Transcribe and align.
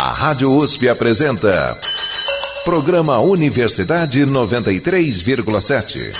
A 0.00 0.12
Rádio 0.12 0.56
USP 0.56 0.88
apresenta. 0.88 1.76
Programa 2.64 3.18
Universidade 3.18 4.24
93,7. 4.24 6.12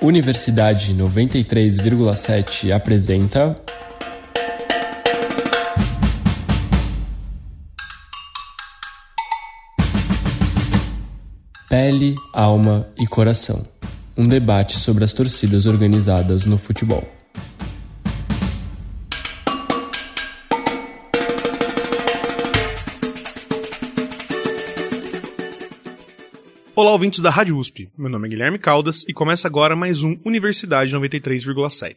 Universidade 0.00 0.94
93,7 0.94 2.72
apresenta. 2.72 3.54
Pele, 11.68 12.14
Alma 12.32 12.90
e 12.98 13.06
Coração 13.06 13.62
um 14.16 14.26
debate 14.26 14.78
sobre 14.78 15.04
as 15.04 15.12
torcidas 15.12 15.66
organizadas 15.66 16.46
no 16.46 16.56
futebol. 16.56 17.06
Olá, 26.74 26.90
ouvintes 26.90 27.20
da 27.20 27.28
Rádio 27.28 27.58
USP. 27.58 27.90
Meu 27.98 28.08
nome 28.08 28.26
é 28.26 28.30
Guilherme 28.30 28.58
Caldas 28.58 29.04
e 29.06 29.12
começa 29.12 29.46
agora 29.46 29.76
mais 29.76 30.02
um 30.02 30.18
Universidade 30.24 30.96
93,7. 30.96 31.94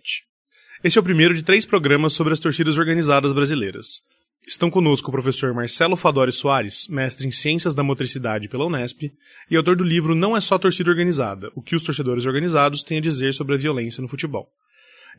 Este 0.83 0.97
é 0.97 1.01
o 1.01 1.03
primeiro 1.03 1.33
de 1.33 1.43
três 1.43 1.65
programas 1.65 2.11
sobre 2.11 2.33
as 2.33 2.39
torcidas 2.39 2.77
organizadas 2.77 3.31
brasileiras. 3.31 4.01
Estão 4.45 4.71
conosco 4.71 5.09
o 5.09 5.11
professor 5.11 5.53
Marcelo 5.53 5.95
Fadori 5.95 6.31
Soares, 6.31 6.87
mestre 6.89 7.27
em 7.27 7.31
Ciências 7.31 7.75
da 7.75 7.83
Motricidade 7.83 8.49
pela 8.49 8.65
Unesp 8.65 9.11
e 9.49 9.55
autor 9.55 9.75
do 9.75 9.83
livro 9.83 10.15
Não 10.15 10.35
é 10.35 10.41
só 10.41 10.57
torcida 10.57 10.89
organizada: 10.89 11.51
o 11.55 11.61
que 11.61 11.75
os 11.75 11.83
torcedores 11.83 12.25
organizados 12.25 12.81
têm 12.81 12.97
a 12.97 13.01
dizer 13.01 13.33
sobre 13.33 13.53
a 13.53 13.57
violência 13.57 14.01
no 14.01 14.07
futebol. 14.07 14.49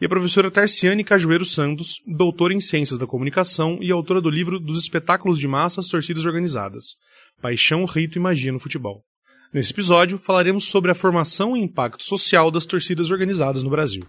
E 0.00 0.04
a 0.04 0.08
professora 0.08 0.50
Tarciane 0.50 1.04
Cajueiro 1.04 1.44
Santos, 1.44 2.00
doutora 2.06 2.52
em 2.52 2.60
Ciências 2.60 2.98
da 2.98 3.06
Comunicação 3.06 3.78
e 3.80 3.92
autora 3.92 4.20
do 4.20 4.28
livro 4.28 4.58
Dos 4.58 4.80
Espetáculos 4.80 5.38
de 5.38 5.46
Massas 5.46 5.86
Torcidas 5.86 6.26
Organizadas: 6.26 6.96
Paixão, 7.40 7.84
Rito 7.84 8.18
e 8.18 8.20
Magia 8.20 8.50
no 8.50 8.58
Futebol. 8.58 9.04
Nesse 9.52 9.72
episódio, 9.72 10.18
falaremos 10.18 10.64
sobre 10.64 10.90
a 10.90 10.94
formação 10.94 11.56
e 11.56 11.60
impacto 11.60 12.02
social 12.02 12.50
das 12.50 12.66
torcidas 12.66 13.10
organizadas 13.10 13.62
no 13.62 13.70
Brasil. 13.70 14.02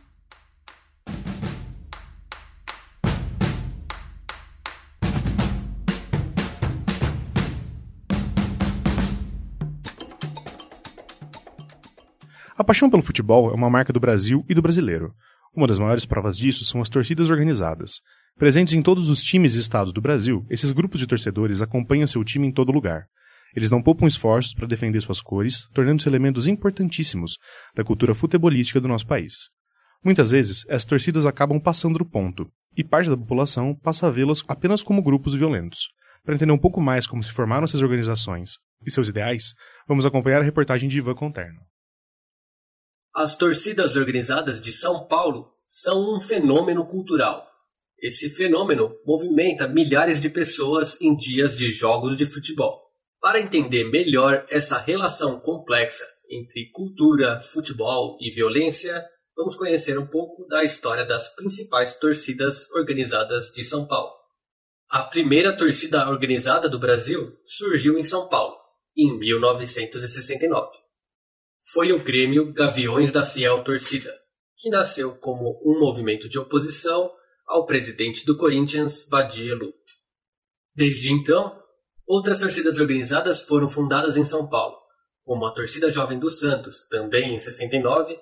A 12.56 12.64
paixão 12.64 12.88
pelo 12.88 13.02
futebol 13.02 13.50
é 13.50 13.54
uma 13.56 13.70
marca 13.70 13.92
do 13.92 14.00
Brasil 14.00 14.46
e 14.48 14.54
do 14.54 14.62
brasileiro. 14.62 15.12
Uma 15.56 15.66
das 15.66 15.80
maiores 15.80 16.06
provas 16.06 16.38
disso 16.38 16.64
são 16.64 16.82
as 16.82 16.90
torcidas 16.90 17.32
organizadas. 17.32 18.00
Presentes 18.38 18.74
em 18.74 18.82
todos 18.82 19.10
os 19.10 19.24
times 19.24 19.56
e 19.56 19.60
estados 19.60 19.92
do 19.92 20.00
Brasil, 20.00 20.46
esses 20.52 20.72
grupos 20.72 21.00
de 21.00 21.08
torcedores 21.08 21.64
acompanham 21.64 22.06
seu 22.06 22.24
time 22.24 22.48
em 22.48 22.52
todo 22.52 22.72
lugar. 22.72 23.06
Eles 23.56 23.72
não 23.72 23.82
poupam 23.82 24.08
esforços 24.08 24.54
para 24.54 24.68
defender 24.68 25.02
suas 25.02 25.20
cores, 25.20 25.68
tornando-se 25.74 26.08
elementos 26.08 26.48
importantíssimos 26.48 27.38
da 27.76 27.84
cultura 27.84 28.14
futebolística 28.14 28.80
do 28.80 28.88
nosso 28.88 29.08
país. 29.08 29.50
Muitas 30.04 30.30
vezes, 30.30 30.64
essas 30.68 30.86
torcidas 30.86 31.26
acabam 31.26 31.60
passando 31.60 31.98
do 31.98 32.06
ponto, 32.06 32.48
e 32.78 32.84
parte 32.84 33.10
da 33.10 33.18
população 33.18 33.74
passa 33.76 34.08
a 34.08 34.12
vê-las 34.12 34.44
apenas 34.48 34.84
como 34.84 35.02
grupos 35.02 35.34
violentos. 35.34 35.88
Para 36.24 36.36
entender 36.36 36.52
um 36.52 36.58
pouco 36.58 36.80
mais 36.80 37.08
como 37.08 37.24
se 37.24 37.32
formaram 37.32 37.64
essas 37.64 37.82
organizações 37.82 38.58
e 38.86 38.92
seus 38.92 39.08
ideais, 39.08 39.54
vamos 39.88 40.06
acompanhar 40.06 40.42
a 40.42 40.46
reportagem 40.46 40.88
de 40.88 40.98
Ivan 40.98 41.16
Conterno. 41.16 41.60
As 43.16 43.36
torcidas 43.36 43.96
organizadas 43.96 44.60
de 44.60 44.72
São 44.72 45.06
Paulo 45.06 45.54
são 45.68 46.16
um 46.16 46.20
fenômeno 46.20 46.84
cultural. 46.84 47.48
Esse 48.02 48.28
fenômeno 48.28 48.92
movimenta 49.06 49.68
milhares 49.68 50.20
de 50.20 50.32
pessoas 50.32 51.00
em 51.00 51.16
dias 51.16 51.56
de 51.56 51.72
jogos 51.72 52.18
de 52.18 52.26
futebol. 52.26 52.82
Para 53.22 53.40
entender 53.40 53.84
melhor 53.84 54.44
essa 54.50 54.80
relação 54.80 55.40
complexa 55.40 56.04
entre 56.28 56.72
cultura, 56.72 57.40
futebol 57.40 58.18
e 58.20 58.32
violência, 58.32 59.08
vamos 59.38 59.56
conhecer 59.56 60.00
um 60.00 60.08
pouco 60.08 60.48
da 60.48 60.64
história 60.64 61.06
das 61.06 61.30
principais 61.36 61.94
torcidas 61.94 62.68
organizadas 62.72 63.52
de 63.52 63.64
São 63.64 63.86
Paulo. 63.86 64.12
A 64.90 65.04
primeira 65.04 65.56
torcida 65.56 66.10
organizada 66.10 66.68
do 66.68 66.80
Brasil 66.80 67.38
surgiu 67.46 67.96
em 67.96 68.04
São 68.04 68.28
Paulo, 68.28 68.58
em 68.98 69.16
1969 69.20 70.83
foi 71.72 71.94
o 71.94 72.04
Grêmio 72.04 72.52
Gaviões 72.52 73.10
da 73.10 73.24
Fiel 73.24 73.64
Torcida, 73.64 74.14
que 74.58 74.70
nasceu 74.70 75.16
como 75.16 75.62
um 75.64 75.80
movimento 75.80 76.28
de 76.28 76.38
oposição 76.38 77.10
ao 77.48 77.66
presidente 77.66 78.26
do 78.26 78.36
Corinthians, 78.36 79.08
Vadir 79.10 79.58
Lupe. 79.58 79.78
Desde 80.76 81.14
então, 81.14 81.58
outras 82.06 82.40
torcidas 82.40 82.80
organizadas 82.80 83.42
foram 83.44 83.70
fundadas 83.70 84.18
em 84.18 84.26
São 84.26 84.50
Paulo, 84.50 84.76
como 85.24 85.46
a 85.46 85.52
Torcida 85.52 85.90
Jovem 85.90 86.20
do 86.20 86.30
Santos, 86.30 86.86
também 86.90 87.34
em 87.34 87.40
69, 87.40 88.20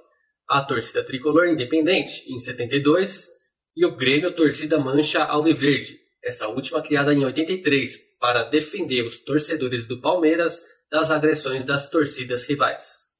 a 0.47 0.61
Torcida 0.61 1.03
Tricolor 1.03 1.47
Independente, 1.47 2.31
em 2.31 2.39
72, 2.39 3.27
e 3.75 3.83
o 3.87 3.95
Grêmio 3.95 4.35
Torcida 4.35 4.77
Mancha 4.77 5.23
Alviverde, 5.23 5.99
essa 6.23 6.47
última 6.47 6.79
criada 6.79 7.11
em 7.11 7.25
83, 7.25 7.97
para 8.19 8.43
defender 8.43 9.01
os 9.01 9.17
torcedores 9.17 9.87
do 9.87 9.99
Palmeiras 9.99 10.61
das 10.91 11.09
agressões 11.09 11.65
das 11.65 11.89
torcidas 11.89 12.43
rivais. 12.43 13.10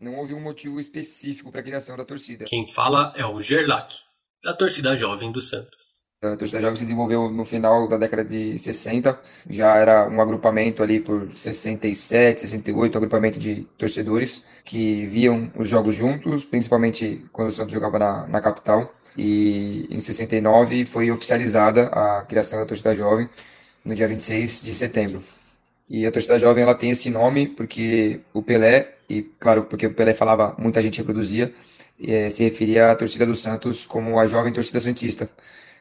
Não 0.00 0.14
houve 0.16 0.32
um 0.32 0.40
motivo 0.40 0.78
específico 0.78 1.50
para 1.50 1.60
a 1.60 1.64
criação 1.64 1.96
da 1.96 2.04
torcida. 2.04 2.44
Quem 2.44 2.66
fala 2.72 3.12
é 3.16 3.26
o 3.26 3.42
Gerlach, 3.42 3.96
da 4.44 4.54
torcida 4.54 4.94
jovem 4.94 5.32
do 5.32 5.42
Santos. 5.42 5.88
A 6.22 6.36
torcida 6.36 6.60
jovem 6.60 6.76
se 6.76 6.84
desenvolveu 6.84 7.28
no 7.28 7.44
final 7.44 7.88
da 7.88 7.96
década 7.96 8.24
de 8.24 8.56
60, 8.56 9.20
já 9.50 9.74
era 9.74 10.08
um 10.08 10.20
agrupamento 10.20 10.82
ali 10.84 11.00
por 11.00 11.32
67, 11.32 12.40
68, 12.40 12.94
um 12.94 12.98
agrupamento 12.98 13.38
de 13.40 13.64
torcedores 13.76 14.46
que 14.64 15.06
viam 15.06 15.50
os 15.56 15.68
jogos 15.68 15.96
juntos, 15.96 16.44
principalmente 16.44 17.24
quando 17.32 17.48
o 17.48 17.52
Santos 17.52 17.72
jogava 17.72 17.98
na, 17.98 18.26
na 18.28 18.40
capital. 18.40 18.94
E 19.16 19.86
em 19.90 19.98
69 19.98 20.86
foi 20.86 21.10
oficializada 21.10 21.86
a 21.88 22.24
criação 22.24 22.60
da 22.60 22.66
torcida 22.66 22.94
jovem 22.94 23.28
no 23.84 23.96
dia 23.96 24.06
26 24.06 24.62
de 24.62 24.74
setembro. 24.74 25.24
E 25.88 26.06
a 26.06 26.12
torcida 26.12 26.38
jovem 26.38 26.62
ela 26.62 26.74
tem 26.74 26.90
esse 26.90 27.10
nome 27.10 27.46
porque 27.46 28.20
o 28.32 28.42
Pelé, 28.42 28.97
e 29.08 29.22
claro, 29.22 29.64
porque 29.64 29.86
o 29.86 29.94
Pelé 29.94 30.12
falava, 30.12 30.54
muita 30.58 30.82
gente 30.82 30.98
reproduzia, 30.98 31.52
é, 32.00 32.28
se 32.30 32.44
referia 32.44 32.90
à 32.90 32.96
torcida 32.96 33.24
do 33.24 33.34
Santos 33.34 33.86
como 33.86 34.18
a 34.18 34.26
jovem 34.26 34.52
torcida 34.52 34.80
santista, 34.80 35.28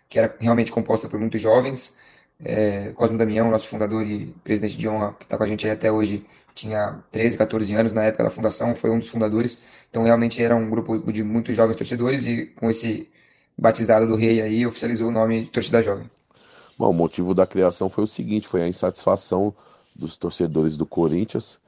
que 0.10 0.18
era 0.18 0.34
realmente 0.40 0.72
composta 0.72 1.10
por 1.10 1.20
muitos 1.20 1.42
jovens. 1.42 1.98
É, 2.40 2.92
Cosmo 2.96 3.18
Damião, 3.18 3.50
nosso 3.52 3.68
fundador 3.68 4.06
e 4.06 4.34
presidente 4.44 4.78
de 4.78 4.88
honra, 4.88 5.14
que 5.14 5.26
está 5.26 5.38
com 5.38 5.44
a 5.44 5.48
gente 5.48 5.66
aí 5.66 5.74
até 5.74 5.92
hoje, 5.92 6.26
tinha 6.54 7.04
13, 7.12 7.38
14 7.38 7.74
anos 7.74 7.92
na 7.92 8.04
época 8.04 8.24
da 8.24 8.30
fundação, 8.30 8.76
foi 8.76 8.90
um 8.90 9.00
dos 9.00 9.10
fundadores. 9.10 9.62
Então 9.90 10.04
realmente 10.04 10.42
era 10.42 10.56
um 10.56 10.70
grupo 10.70 11.12
de 11.12 11.24
muitos 11.24 11.56
jovens 11.56 11.76
torcedores 11.76 12.26
e 12.26 12.46
com 12.46 12.70
esse 12.70 13.10
batizado 13.58 14.08
do 14.08 14.16
rei 14.16 14.42
aí 14.42 14.66
oficializou 14.66 15.10
o 15.10 15.12
nome 15.12 15.46
de 15.46 15.52
torcida 15.52 15.82
jovem. 15.82 16.10
Bom, 16.78 16.92
o 16.92 16.94
motivo 16.94 17.34
da 17.34 17.46
criação 17.46 17.90
foi 17.90 18.04
o 18.04 18.08
seguinte, 18.08 18.48
foi 18.48 18.62
a 18.62 18.68
insatisfação 18.68 19.54
dos 19.96 20.16
torcedores 20.16 20.78
do 20.78 20.86
Corinthians 20.86 21.60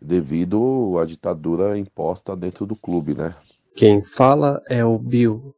devido 0.00 0.98
à 0.98 1.04
ditadura 1.04 1.78
imposta 1.78 2.36
dentro 2.36 2.66
do 2.66 2.74
clube, 2.74 3.14
né? 3.14 3.34
Quem 3.76 4.02
fala 4.02 4.62
é 4.68 4.84
o 4.84 4.98
Bill, 4.98 5.54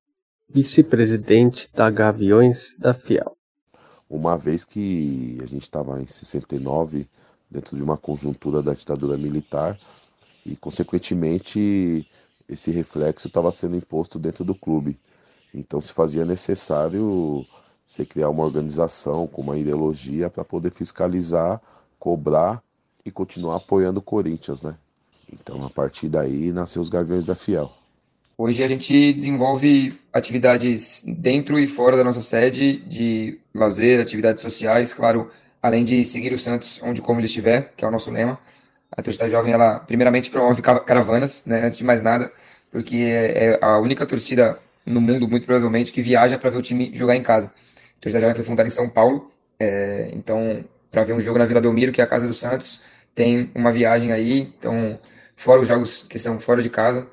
vice-presidente 0.49 1.71
da 1.75 1.91
Gaviões 1.91 2.77
da 2.79 2.93
Fiel. 2.93 3.37
Uma 4.09 4.37
vez 4.37 4.65
que 4.65 5.39
a 5.43 5.47
gente 5.47 5.63
estava 5.63 6.01
em 6.03 6.07
69 6.07 7.09
dentro 7.51 7.77
de 7.77 7.83
uma 7.83 7.97
conjuntura 7.97 8.63
da 8.63 8.75
ditadura 8.75 9.17
militar 9.17 9.79
e 10.45 10.57
consequentemente 10.57 12.07
esse 12.49 12.71
reflexo 12.71 13.29
estava 13.29 13.51
sendo 13.53 13.77
imposto 13.77 14.19
dentro 14.19 14.45
do 14.45 14.55
clube. 14.55 14.99
Então 15.55 15.81
se 15.81 15.93
fazia 15.93 16.25
necessário 16.25 17.47
você 17.87 18.05
criar 18.05 18.29
uma 18.29 18.45
organização 18.45 19.27
com 19.27 19.43
uma 19.43 19.57
ideologia 19.57 20.29
para 20.29 20.45
poder 20.45 20.71
fiscalizar 20.71 21.61
cobrar 21.99 22.61
e 23.05 23.11
continuar 23.11 23.57
apoiando 23.57 24.01
o 24.01 24.03
Corinthians, 24.03 24.63
né? 24.63 24.77
Então, 25.33 25.65
a 25.65 25.71
partir 25.71 26.09
daí, 26.09 26.53
nasceu 26.53 26.83
os 26.83 26.89
Gaviões 26.89 27.25
da 27.25 27.35
Fiel. 27.35 27.73
Hoje 28.37 28.63
a 28.63 28.69
gente 28.69 29.13
desenvolve 29.13 29.99
atividades 30.13 31.05
dentro 31.07 31.59
e 31.59 31.67
fora 31.67 31.97
da 31.97 32.05
nossa 32.05 32.21
sede 32.21 32.79
de 32.87 33.39
lazer, 33.55 34.01
atividades 34.01 34.43
sociais, 34.43 34.93
claro, 34.93 35.31
além 35.63 35.85
de 35.85 36.05
seguir 36.05 36.33
o 36.33 36.39
Santos 36.39 36.81
onde 36.83 37.01
como 37.01 37.21
ele 37.21 37.27
estiver, 37.27 37.73
que 37.77 37.85
é 37.85 37.89
o 37.89 37.91
nosso 37.91 38.11
lema. 38.11 38.39
A 38.91 39.03
torcida 39.03 39.29
jovem, 39.29 39.53
ela 39.53 39.79
primeiramente 39.81 40.31
promove 40.31 40.61
caravanas, 40.61 41.45
né, 41.47 41.65
antes 41.65 41.79
de 41.79 41.85
mais 41.85 42.03
nada, 42.03 42.33
porque 42.71 42.97
é, 42.97 43.45
é 43.45 43.59
a 43.63 43.79
única 43.79 44.05
torcida 44.05 44.59
no 44.85 45.01
mundo, 45.01 45.29
muito 45.29 45.47
provavelmente, 45.47 45.93
que 45.93 46.03
viaja 46.03 46.39
para 46.39 46.51
ver 46.51 46.59
o 46.59 46.63
time 46.63 46.91
jogar 46.93 47.17
em 47.17 47.23
casa. 47.23 47.47
A 47.47 48.01
torcida 48.01 48.21
jovem 48.21 48.35
foi 48.35 48.45
fundada 48.45 48.67
em 48.67 48.73
São 48.73 48.89
Paulo, 48.89 49.31
é, 49.59 50.11
então 50.15 50.65
para 50.91 51.05
ver 51.05 51.15
um 51.15 51.21
jogo 51.21 51.39
na 51.39 51.47
Vila 51.47 51.61
Belmiro, 51.61 51.93
que 51.93 52.01
é 52.01 52.05
a 52.05 52.07
casa 52.07 52.27
do 52.27 52.35
Santos, 52.35 52.81
tem 53.15 53.51
uma 53.55 53.73
viagem 53.73 54.13
aí, 54.13 54.53
então, 54.59 54.99
fora 55.37 55.61
os 55.61 55.69
jogos 55.69 56.05
que 56.09 56.19
são 56.19 56.39
fora 56.39 56.63
de 56.63 56.71
casa, 56.71 57.07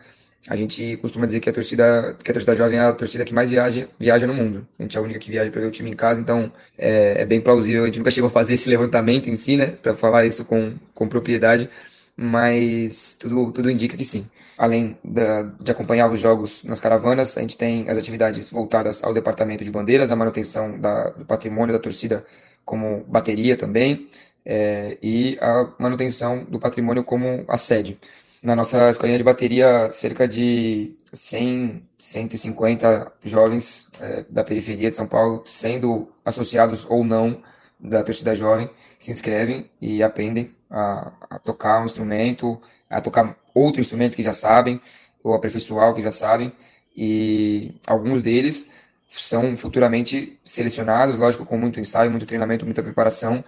a 0.47 0.55
gente 0.55 0.97
costuma 0.97 1.25
dizer 1.25 1.41
que 1.41 1.49
a 1.49 1.53
torcida, 1.53 2.15
que 2.23 2.31
a 2.31 2.33
torcida 2.33 2.55
jovem 2.55 2.79
é 2.79 2.81
a 2.81 2.93
torcida 2.93 3.25
que 3.25 3.33
mais 3.33 3.49
viaja, 3.49 3.89
viaja 3.99 4.25
no 4.25 4.33
mundo. 4.33 4.67
A 4.77 4.83
gente 4.83 4.95
é 4.95 4.99
a 4.99 5.03
única 5.03 5.19
que 5.19 5.29
viaja 5.29 5.51
para 5.51 5.61
ver 5.61 5.67
o 5.67 5.71
time 5.71 5.89
em 5.89 5.93
casa, 5.93 6.21
então 6.21 6.51
é, 6.77 7.21
é, 7.21 7.25
bem 7.25 7.41
plausível. 7.41 7.83
A 7.83 7.85
gente 7.87 7.99
nunca 7.99 8.11
chegou 8.11 8.29
a 8.29 8.31
fazer 8.31 8.53
esse 8.53 8.69
levantamento 8.69 9.29
em 9.29 9.35
si, 9.35 9.57
né, 9.57 9.67
para 9.67 9.93
falar 9.93 10.25
isso 10.25 10.45
com, 10.45 10.75
com 10.93 11.07
propriedade, 11.07 11.69
mas 12.15 13.15
tudo, 13.19 13.51
tudo 13.51 13.69
indica 13.69 13.97
que 13.97 14.05
sim. 14.05 14.25
Além 14.57 14.97
da, 15.03 15.43
de 15.43 15.71
acompanhar 15.71 16.09
os 16.09 16.19
jogos 16.19 16.63
nas 16.63 16.79
caravanas, 16.79 17.37
a 17.37 17.41
gente 17.41 17.57
tem 17.57 17.89
as 17.89 17.97
atividades 17.97 18.49
voltadas 18.49 19.03
ao 19.03 19.13
departamento 19.13 19.63
de 19.63 19.71
bandeiras, 19.71 20.11
a 20.11 20.15
manutenção 20.15 20.79
da, 20.79 21.09
do 21.11 21.25
patrimônio 21.25 21.73
da 21.73 21.79
torcida 21.79 22.25
como 22.65 23.03
bateria 23.07 23.55
também, 23.57 24.07
é, 24.51 24.97
e 24.99 25.37
a 25.39 25.69
manutenção 25.77 26.43
do 26.43 26.59
patrimônio 26.59 27.03
como 27.03 27.45
a 27.47 27.55
sede. 27.55 27.99
Na 28.41 28.55
nossa 28.55 28.89
escolinha 28.89 29.19
de 29.19 29.23
bateria, 29.23 29.91
cerca 29.91 30.27
de 30.27 30.97
100, 31.13 31.83
150 31.99 33.11
jovens 33.23 33.87
é, 34.01 34.25
da 34.27 34.43
periferia 34.43 34.89
de 34.89 34.95
São 34.95 35.05
Paulo, 35.05 35.43
sendo 35.45 36.11
associados 36.25 36.83
ou 36.89 37.03
não 37.03 37.43
da 37.79 38.03
torcida 38.03 38.33
jovem, 38.33 38.67
se 38.97 39.11
inscrevem 39.11 39.69
e 39.79 40.01
aprendem 40.01 40.51
a, 40.67 41.11
a 41.29 41.37
tocar 41.37 41.81
um 41.81 41.85
instrumento, 41.85 42.59
a 42.89 42.99
tocar 43.01 43.37
outro 43.53 43.79
instrumento 43.79 44.15
que 44.15 44.23
já 44.23 44.33
sabem, 44.33 44.81
ou 45.23 45.35
aperfeiçoar 45.35 45.91
o 45.91 45.93
que 45.93 46.01
já 46.01 46.11
sabem, 46.11 46.51
e 46.97 47.75
alguns 47.85 48.23
deles 48.23 48.67
são 49.09 49.55
futuramente 49.55 50.39
selecionados, 50.43 51.17
lógico, 51.17 51.43
com 51.43 51.57
muito 51.57 51.79
ensaio, 51.79 52.11
muito 52.11 52.25
treinamento, 52.25 52.63
muita 52.63 52.83
preparação, 52.83 53.43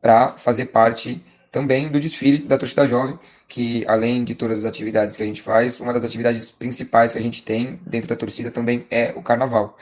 para 0.00 0.36
fazer 0.36 0.66
parte 0.66 1.22
também 1.50 1.88
do 1.88 1.98
desfile 1.98 2.38
da 2.38 2.58
torcida 2.58 2.86
jovem, 2.86 3.18
que 3.48 3.84
além 3.88 4.22
de 4.24 4.34
todas 4.34 4.60
as 4.60 4.64
atividades 4.66 5.16
que 5.16 5.22
a 5.22 5.26
gente 5.26 5.40
faz, 5.40 5.80
uma 5.80 5.92
das 5.92 6.04
atividades 6.04 6.50
principais 6.50 7.12
que 7.12 7.18
a 7.18 7.22
gente 7.22 7.42
tem 7.42 7.80
dentro 7.86 8.08
da 8.08 8.16
torcida 8.16 8.50
também 8.50 8.86
é 8.90 9.14
o 9.16 9.22
carnaval. 9.22 9.78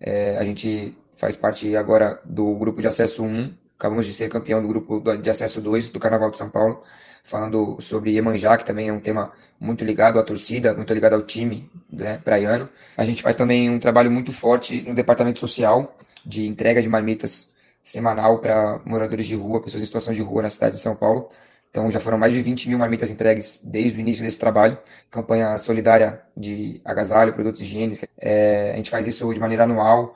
É, 0.00 0.38
a 0.38 0.42
gente 0.42 0.96
faz 1.12 1.36
parte 1.36 1.76
agora 1.76 2.18
do 2.24 2.56
grupo 2.56 2.80
de 2.80 2.88
acesso 2.88 3.22
1, 3.22 3.52
acabamos 3.78 4.06
de 4.06 4.14
ser 4.14 4.30
campeão 4.30 4.62
do 4.62 4.68
grupo 4.68 5.00
de 5.00 5.28
acesso 5.28 5.60
2 5.60 5.90
do 5.90 6.00
Carnaval 6.00 6.30
de 6.30 6.38
São 6.38 6.48
Paulo, 6.48 6.82
falando 7.22 7.76
sobre 7.80 8.12
Iemanjá, 8.12 8.56
que 8.56 8.64
também 8.64 8.88
é 8.88 8.92
um 8.92 9.00
tema 9.00 9.32
muito 9.62 9.84
ligado 9.84 10.18
à 10.18 10.24
torcida, 10.24 10.74
muito 10.74 10.92
ligado 10.92 11.14
ao 11.14 11.22
time 11.22 11.70
né, 11.90 12.18
praiano. 12.18 12.68
A 12.96 13.04
gente 13.04 13.22
faz 13.22 13.36
também 13.36 13.70
um 13.70 13.78
trabalho 13.78 14.10
muito 14.10 14.32
forte 14.32 14.82
no 14.82 14.92
departamento 14.92 15.38
social, 15.38 15.96
de 16.26 16.48
entrega 16.48 16.82
de 16.82 16.88
marmitas 16.88 17.52
semanal 17.82 18.40
para 18.40 18.80
moradores 18.84 19.26
de 19.26 19.36
rua, 19.36 19.62
pessoas 19.62 19.82
em 19.82 19.86
situação 19.86 20.12
de 20.12 20.20
rua 20.20 20.42
na 20.42 20.48
cidade 20.48 20.74
de 20.74 20.80
São 20.80 20.96
Paulo. 20.96 21.28
Então 21.70 21.90
já 21.90 22.00
foram 22.00 22.18
mais 22.18 22.32
de 22.32 22.42
20 22.42 22.68
mil 22.68 22.78
marmitas 22.78 23.08
entregues 23.08 23.60
desde 23.62 23.96
o 23.96 24.00
início 24.00 24.22
desse 24.22 24.38
trabalho. 24.38 24.76
Campanha 25.10 25.56
solidária 25.56 26.20
de 26.36 26.80
agasalho, 26.84 27.32
produtos 27.32 27.60
higiênicos. 27.60 28.06
É, 28.18 28.72
a 28.72 28.76
gente 28.76 28.90
faz 28.90 29.06
isso 29.06 29.32
de 29.32 29.40
maneira 29.40 29.62
anual. 29.62 30.14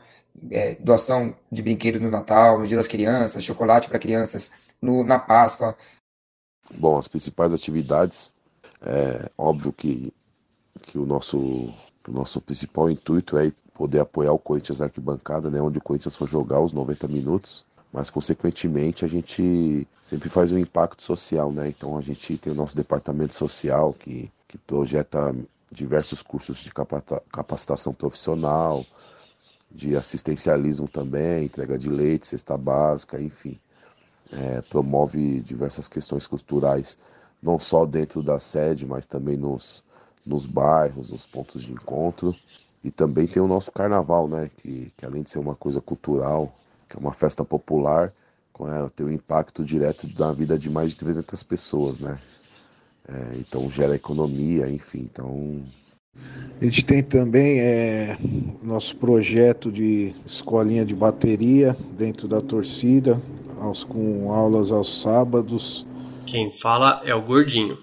É, 0.50 0.74
doação 0.74 1.34
de 1.50 1.62
brinquedos 1.62 2.00
no 2.00 2.10
Natal, 2.10 2.58
no 2.58 2.66
Dia 2.66 2.76
das 2.76 2.88
Crianças, 2.88 3.42
chocolate 3.42 3.88
para 3.88 3.98
crianças 3.98 4.52
no, 4.82 5.02
na 5.02 5.18
Páscoa. 5.18 5.74
Bom, 6.74 6.98
as 6.98 7.08
principais 7.08 7.54
atividades, 7.54 8.34
é 8.82 9.30
óbvio 9.36 9.72
que, 9.72 10.12
que 10.82 10.98
o, 10.98 11.06
nosso, 11.06 11.38
o 11.38 12.10
nosso 12.10 12.40
principal 12.40 12.90
intuito 12.90 13.36
é 13.38 13.52
poder 13.74 14.00
apoiar 14.00 14.32
o 14.32 14.38
Corinthians 14.38 14.78
na 14.78 14.86
arquibancada, 14.86 15.50
né, 15.50 15.60
onde 15.60 15.78
o 15.78 15.82
Corinthians 15.82 16.16
for 16.16 16.28
jogar 16.28 16.60
os 16.60 16.72
90 16.72 17.08
minutos, 17.08 17.64
mas 17.92 18.10
consequentemente 18.10 19.04
a 19.04 19.08
gente 19.08 19.86
sempre 20.02 20.28
faz 20.28 20.52
um 20.52 20.58
impacto 20.58 21.02
social, 21.02 21.50
né? 21.52 21.68
Então 21.68 21.96
a 21.96 22.00
gente 22.00 22.36
tem 22.36 22.52
o 22.52 22.56
nosso 22.56 22.76
departamento 22.76 23.34
social 23.34 23.94
que, 23.94 24.30
que 24.48 24.58
projeta 24.58 25.34
diversos 25.70 26.22
cursos 26.22 26.58
de 26.58 26.70
capacitação 26.72 27.92
profissional, 27.92 28.84
de 29.70 29.96
assistencialismo 29.96 30.88
também, 30.88 31.44
entrega 31.44 31.76
de 31.76 31.88
leite, 31.88 32.26
cesta 32.26 32.56
básica, 32.56 33.20
enfim. 33.20 33.58
É, 34.32 34.60
promove 34.62 35.40
diversas 35.40 35.86
questões 35.86 36.26
culturais, 36.26 36.98
não 37.46 37.60
só 37.60 37.86
dentro 37.86 38.22
da 38.24 38.40
sede, 38.40 38.84
mas 38.84 39.06
também 39.06 39.36
nos, 39.36 39.84
nos 40.26 40.44
bairros, 40.44 41.10
nos 41.10 41.26
pontos 41.26 41.62
de 41.62 41.72
encontro. 41.72 42.34
E 42.82 42.90
também 42.90 43.26
tem 43.26 43.40
o 43.40 43.46
nosso 43.46 43.70
carnaval, 43.70 44.28
né? 44.28 44.50
Que, 44.56 44.92
que 44.96 45.06
além 45.06 45.22
de 45.22 45.30
ser 45.30 45.38
uma 45.38 45.54
coisa 45.54 45.80
cultural, 45.80 46.52
que 46.88 46.96
é 46.96 47.00
uma 47.00 47.12
festa 47.12 47.44
popular, 47.44 48.12
é, 48.60 48.88
tem 48.96 49.06
um 49.06 49.12
impacto 49.12 49.64
direto 49.64 50.08
na 50.18 50.32
vida 50.32 50.58
de 50.58 50.68
mais 50.68 50.90
de 50.90 50.96
300 50.96 51.42
pessoas, 51.44 52.00
né? 52.00 52.18
É, 53.08 53.36
então 53.38 53.70
gera 53.70 53.94
economia, 53.94 54.68
enfim. 54.68 55.08
Então. 55.12 55.62
A 56.60 56.64
gente 56.64 56.84
tem 56.84 57.02
também 57.02 57.60
é, 57.60 58.18
nosso 58.62 58.96
projeto 58.96 59.70
de 59.70 60.14
escolinha 60.26 60.84
de 60.84 60.94
bateria 60.94 61.76
dentro 61.96 62.26
da 62.26 62.40
torcida, 62.40 63.20
aos, 63.60 63.84
com 63.84 64.32
aulas 64.32 64.72
aos 64.72 65.02
sábados. 65.02 65.86
Quem 66.26 66.52
fala 66.52 67.00
é 67.04 67.14
o 67.14 67.22
Gordinho, 67.22 67.78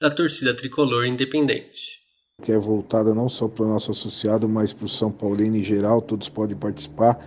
da 0.00 0.08
torcida 0.10 0.54
tricolor 0.54 1.04
independente 1.04 1.98
que 2.40 2.52
é 2.52 2.58
voltada 2.58 3.12
não 3.12 3.28
só 3.28 3.48
para 3.48 3.64
o 3.64 3.68
nosso 3.68 3.90
associado, 3.90 4.48
mas 4.48 4.72
para 4.72 4.84
o 4.84 4.88
São 4.88 5.10
Paulino 5.10 5.56
em 5.56 5.64
geral, 5.64 6.00
todos 6.00 6.28
podem 6.28 6.56
participar, 6.56 7.18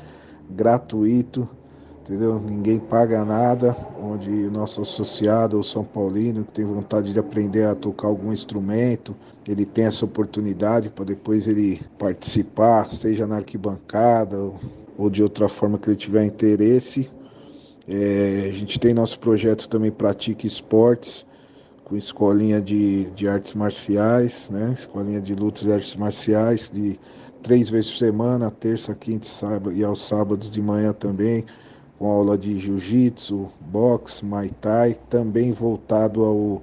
gratuito, 0.49 1.47
entendeu? 2.01 2.39
Ninguém 2.39 2.79
paga 2.79 3.25
nada, 3.25 3.75
onde 4.01 4.29
o 4.29 4.49
nosso 4.49 4.81
associado, 4.81 5.59
o 5.59 5.63
São 5.63 5.83
Paulino, 5.83 6.45
que 6.45 6.53
tem 6.53 6.65
vontade 6.65 7.11
de 7.11 7.19
aprender 7.19 7.65
a 7.65 7.75
tocar 7.75 8.07
algum 8.07 8.31
instrumento, 8.31 9.13
ele 9.45 9.65
tem 9.65 9.83
essa 9.83 10.05
oportunidade 10.05 10.89
para 10.89 11.03
depois 11.03 11.45
ele 11.45 11.81
participar, 11.99 12.89
seja 12.89 13.27
na 13.27 13.35
arquibancada 13.35 14.37
ou, 14.37 14.59
ou 14.97 15.09
de 15.09 15.21
outra 15.21 15.49
forma 15.49 15.77
que 15.77 15.89
ele 15.89 15.97
tiver 15.97 16.23
interesse. 16.23 17.09
É, 17.93 18.47
a 18.47 18.51
gente 18.53 18.79
tem 18.79 18.93
nosso 18.93 19.19
projeto 19.19 19.67
também 19.67 19.91
Pratique 19.91 20.47
Esportes, 20.47 21.25
com 21.83 21.97
escolinha 21.97 22.61
de, 22.61 23.11
de 23.11 23.27
artes 23.27 23.53
marciais, 23.53 24.49
né? 24.49 24.71
Escolinha 24.71 25.19
de 25.19 25.35
lutas 25.35 25.63
e 25.63 25.73
artes 25.73 25.97
marciais, 25.97 26.71
de 26.73 26.97
três 27.43 27.69
vezes 27.69 27.91
por 27.91 27.97
semana, 27.97 28.49
terça, 28.49 28.95
quinta 28.95 29.27
sábado, 29.27 29.73
e 29.73 29.83
aos 29.83 30.07
sábados 30.07 30.49
de 30.49 30.61
manhã 30.61 30.93
também, 30.93 31.43
com 31.99 32.09
aula 32.09 32.37
de 32.37 32.57
jiu-jitsu, 32.57 33.51
boxe, 33.59 34.23
muay 34.23 34.51
thai, 34.61 34.97
também 35.09 35.51
voltado 35.51 36.23
ao, 36.23 36.61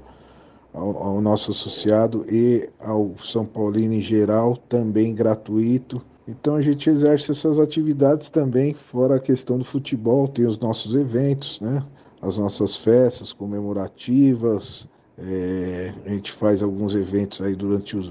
ao, 0.72 1.02
ao, 1.08 1.20
nosso 1.20 1.50
associado 1.50 2.24
e 2.26 2.70
ao 2.80 3.12
São 3.20 3.44
Paulino 3.44 3.92
em 3.92 4.00
geral, 4.00 4.56
também 4.56 5.14
gratuito. 5.14 6.00
Então 6.28 6.56
a 6.56 6.60
gente 6.60 6.90
exerce 6.90 7.30
essas 7.30 7.58
atividades 7.58 8.28
também, 8.28 8.74
fora 8.74 9.16
a 9.16 9.20
questão 9.20 9.56
do 9.56 9.64
futebol, 9.64 10.28
tem 10.28 10.46
os 10.46 10.58
nossos 10.58 10.94
eventos, 10.94 11.58
né? 11.58 11.82
As 12.20 12.36
nossas 12.36 12.76
festas 12.76 13.32
comemorativas, 13.32 14.86
é, 15.16 15.94
a 16.04 16.08
gente 16.10 16.30
faz 16.30 16.62
alguns 16.62 16.94
eventos 16.94 17.40
aí 17.40 17.56
durante, 17.56 17.96
os, 17.96 18.08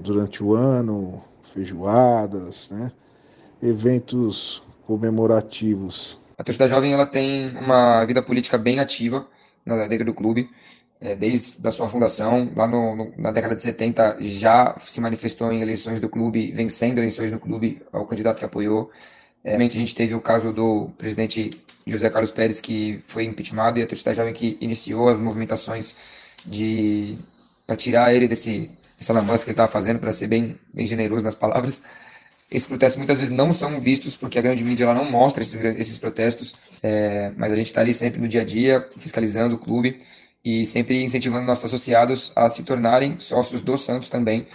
durante 0.00 0.42
o 0.42 0.54
ano, 0.54 1.22
feijoadas, 1.54 2.68
né? 2.70 2.90
eventos 3.62 4.62
comemorativos. 4.86 6.18
A 6.36 6.42
torcida 6.42 6.66
jovem 6.66 6.92
ela 6.92 7.06
tem 7.06 7.56
uma 7.56 8.04
vida 8.04 8.20
política 8.20 8.58
bem 8.58 8.80
ativa 8.80 9.26
na 9.64 9.86
dentro 9.86 10.06
do 10.06 10.14
clube, 10.14 10.50
é, 11.02 11.16
desde 11.16 11.66
a 11.66 11.70
sua 11.72 11.88
fundação, 11.88 12.50
lá 12.54 12.66
no, 12.66 12.94
no, 12.94 13.12
na 13.18 13.32
década 13.32 13.56
de 13.56 13.62
70 13.62 14.18
já 14.20 14.76
se 14.86 15.00
manifestou 15.00 15.52
em 15.52 15.60
eleições 15.60 16.00
do 16.00 16.08
clube, 16.08 16.52
vencendo 16.52 16.98
eleições 16.98 17.32
no 17.32 17.40
clube 17.40 17.82
ao 17.92 18.06
candidato 18.06 18.38
que 18.38 18.44
apoiou. 18.44 18.90
É, 19.42 19.56
a 19.56 19.58
gente 19.58 19.94
teve 19.96 20.14
o 20.14 20.20
caso 20.20 20.52
do 20.52 20.90
presidente 20.96 21.50
José 21.84 22.08
Carlos 22.08 22.30
Pérez, 22.30 22.60
que 22.60 23.02
foi 23.04 23.24
impeachmentado, 23.24 23.80
e 23.80 23.82
a 23.82 23.86
torcida 23.86 24.14
jovem 24.14 24.32
que 24.32 24.56
iniciou 24.60 25.08
as 25.08 25.18
movimentações 25.18 25.96
de 26.46 27.18
para 27.66 27.74
tirar 27.74 28.14
ele 28.14 28.28
desse 28.28 28.70
dessa 28.96 29.12
lambança 29.12 29.44
que 29.44 29.50
ele 29.50 29.54
estava 29.54 29.70
fazendo, 29.70 29.98
para 29.98 30.12
ser 30.12 30.28
bem, 30.28 30.56
bem 30.72 30.86
generoso 30.86 31.24
nas 31.24 31.34
palavras. 31.34 31.82
Esses 32.48 32.68
protestos 32.68 32.98
muitas 32.98 33.18
vezes 33.18 33.34
não 33.34 33.52
são 33.52 33.80
vistos 33.80 34.16
porque 34.16 34.38
a 34.38 34.42
grande 34.42 34.62
mídia 34.62 34.84
ela 34.84 34.94
não 34.94 35.10
mostra 35.10 35.42
esses, 35.42 35.60
esses 35.60 35.98
protestos, 35.98 36.54
é, 36.80 37.32
mas 37.36 37.52
a 37.52 37.56
gente 37.56 37.66
está 37.66 37.80
ali 37.80 37.92
sempre 37.92 38.20
no 38.20 38.28
dia 38.28 38.42
a 38.42 38.44
dia, 38.44 38.88
fiscalizando 38.96 39.56
o 39.56 39.58
clube 39.58 39.98
e 40.44 40.66
sempre 40.66 41.02
incentivando 41.02 41.46
nossos 41.46 41.66
associados 41.66 42.32
a 42.34 42.48
se 42.48 42.64
tornarem 42.64 43.18
sócios 43.20 43.62
do 43.62 43.76
Santos 43.76 44.08
também, 44.08 44.46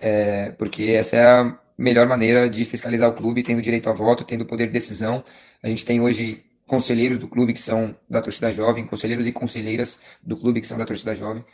é, 0.00 0.50
porque 0.52 0.84
essa 0.84 1.16
é 1.16 1.26
a 1.26 1.58
melhor 1.78 2.06
maneira 2.06 2.48
de 2.48 2.64
fiscalizar 2.64 3.08
o 3.08 3.14
clube, 3.14 3.42
tendo 3.42 3.62
direito 3.62 3.88
a 3.88 3.92
voto, 3.92 4.24
tendo 4.24 4.44
poder 4.44 4.66
de 4.66 4.72
decisão. 4.72 5.22
A 5.62 5.68
gente 5.68 5.84
tem 5.84 6.00
hoje 6.00 6.44
conselheiros 6.66 7.18
do 7.18 7.28
clube 7.28 7.52
que 7.52 7.60
são 7.60 7.94
da 8.08 8.20
torcida 8.20 8.50
jovem, 8.50 8.86
conselheiros 8.86 9.26
e 9.26 9.32
conselheiras 9.32 10.00
do 10.22 10.36
clube 10.36 10.60
que 10.60 10.66
são 10.66 10.78
da 10.78 10.84
torcida 10.84 11.14
jovem. 11.14 11.44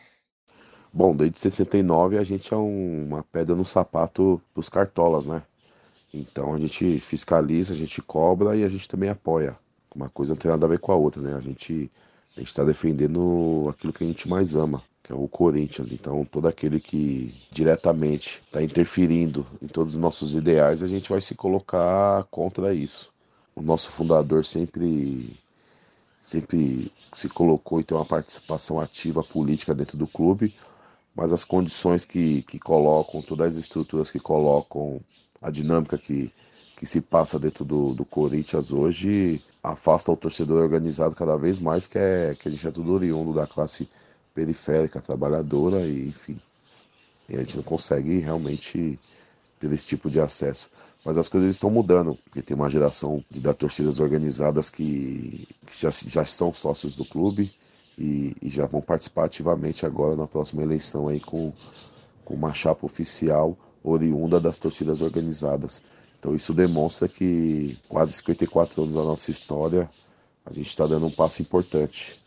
Bom, 0.92 1.14
desde 1.14 1.40
69 1.40 2.18
a 2.18 2.24
gente 2.24 2.52
é 2.52 2.56
um, 2.56 3.06
uma 3.06 3.22
pedra 3.22 3.54
no 3.54 3.64
sapato 3.64 4.40
dos 4.54 4.68
cartolas, 4.68 5.26
né? 5.26 5.42
Então 6.12 6.54
a 6.54 6.58
gente 6.58 7.00
fiscaliza, 7.00 7.72
a 7.72 7.76
gente 7.76 8.00
cobra 8.02 8.54
e 8.56 8.64
a 8.64 8.68
gente 8.68 8.88
também 8.88 9.08
apoia. 9.08 9.56
Uma 9.94 10.08
coisa 10.08 10.34
não 10.34 10.38
tem 10.38 10.50
nada 10.50 10.66
a 10.66 10.68
ver 10.68 10.78
com 10.78 10.92
a 10.92 10.96
outra, 10.96 11.20
né? 11.22 11.34
A 11.34 11.40
gente 11.40 11.90
a 12.36 12.40
gente 12.40 12.48
está 12.48 12.64
defendendo 12.64 13.68
aquilo 13.70 13.92
que 13.92 14.04
a 14.04 14.06
gente 14.06 14.28
mais 14.28 14.54
ama, 14.56 14.82
que 15.02 15.12
é 15.12 15.14
o 15.14 15.28
Corinthians. 15.28 15.92
Então, 15.92 16.24
todo 16.24 16.48
aquele 16.48 16.80
que 16.80 17.34
diretamente 17.50 18.42
está 18.46 18.62
interferindo 18.62 19.46
em 19.60 19.66
todos 19.66 19.94
os 19.94 20.00
nossos 20.00 20.34
ideais, 20.34 20.82
a 20.82 20.88
gente 20.88 21.10
vai 21.10 21.20
se 21.20 21.34
colocar 21.34 22.24
contra 22.24 22.74
isso. 22.74 23.10
O 23.54 23.62
nosso 23.62 23.90
fundador 23.90 24.44
sempre 24.44 25.36
sempre 26.20 26.90
se 27.12 27.28
colocou 27.28 27.80
e 27.80 27.84
tem 27.84 27.96
uma 27.96 28.06
participação 28.06 28.78
ativa 28.78 29.24
política 29.24 29.74
dentro 29.74 29.98
do 29.98 30.06
clube, 30.06 30.54
mas 31.16 31.32
as 31.32 31.44
condições 31.44 32.04
que, 32.04 32.42
que 32.42 32.60
colocam, 32.60 33.20
todas 33.20 33.48
as 33.48 33.56
estruturas 33.56 34.08
que 34.08 34.20
colocam, 34.20 35.00
a 35.42 35.50
dinâmica 35.50 35.98
que, 35.98 36.32
que 36.82 36.86
se 36.88 37.00
passa 37.00 37.38
dentro 37.38 37.64
do, 37.64 37.94
do 37.94 38.04
Corinthians 38.04 38.72
hoje 38.72 39.40
afasta 39.62 40.10
o 40.10 40.16
torcedor 40.16 40.60
organizado 40.60 41.14
cada 41.14 41.36
vez 41.36 41.60
mais, 41.60 41.86
que, 41.86 41.96
é, 41.96 42.34
que 42.36 42.48
a 42.48 42.50
gente 42.50 42.66
é 42.66 42.72
tudo 42.72 42.92
oriundo 42.92 43.32
da 43.32 43.46
classe 43.46 43.88
periférica, 44.34 45.00
trabalhadora, 45.00 45.82
e 45.82 46.08
enfim. 46.08 46.36
E 47.28 47.36
a 47.36 47.38
gente 47.38 47.56
não 47.56 47.62
consegue 47.62 48.18
realmente 48.18 48.98
ter 49.60 49.72
esse 49.72 49.86
tipo 49.86 50.10
de 50.10 50.18
acesso. 50.18 50.68
Mas 51.04 51.16
as 51.16 51.28
coisas 51.28 51.52
estão 51.52 51.70
mudando, 51.70 52.18
porque 52.24 52.42
tem 52.42 52.56
uma 52.56 52.68
geração 52.68 53.24
de 53.30 53.38
da 53.38 53.54
torcidas 53.54 54.00
organizadas 54.00 54.68
que, 54.68 55.46
que 55.64 55.80
já, 55.80 55.90
já 55.90 56.24
são 56.24 56.52
sócios 56.52 56.96
do 56.96 57.04
clube 57.04 57.54
e, 57.96 58.34
e, 58.42 58.50
já 58.50 58.66
vão 58.66 58.80
participar 58.80 59.26
ativamente 59.26 59.86
agora 59.86 60.16
na 60.16 60.26
próxima 60.26 60.64
eleição 60.64 61.06
aí 61.06 61.20
com, 61.20 61.52
com 62.24 62.34
uma 62.34 62.52
chapa 62.52 62.84
oficial 62.84 63.56
oriunda 63.84 64.40
das 64.40 64.58
torcidas 64.58 65.00
organizadas. 65.00 65.80
Então 66.22 66.36
isso 66.36 66.54
demonstra 66.54 67.08
que 67.08 67.76
quase 67.88 68.12
54 68.12 68.80
anos 68.80 68.94
da 68.94 69.02
nossa 69.02 69.32
história 69.32 69.90
a 70.46 70.52
gente 70.52 70.68
está 70.68 70.86
dando 70.86 71.06
um 71.06 71.10
passo 71.10 71.42
importante. 71.42 72.22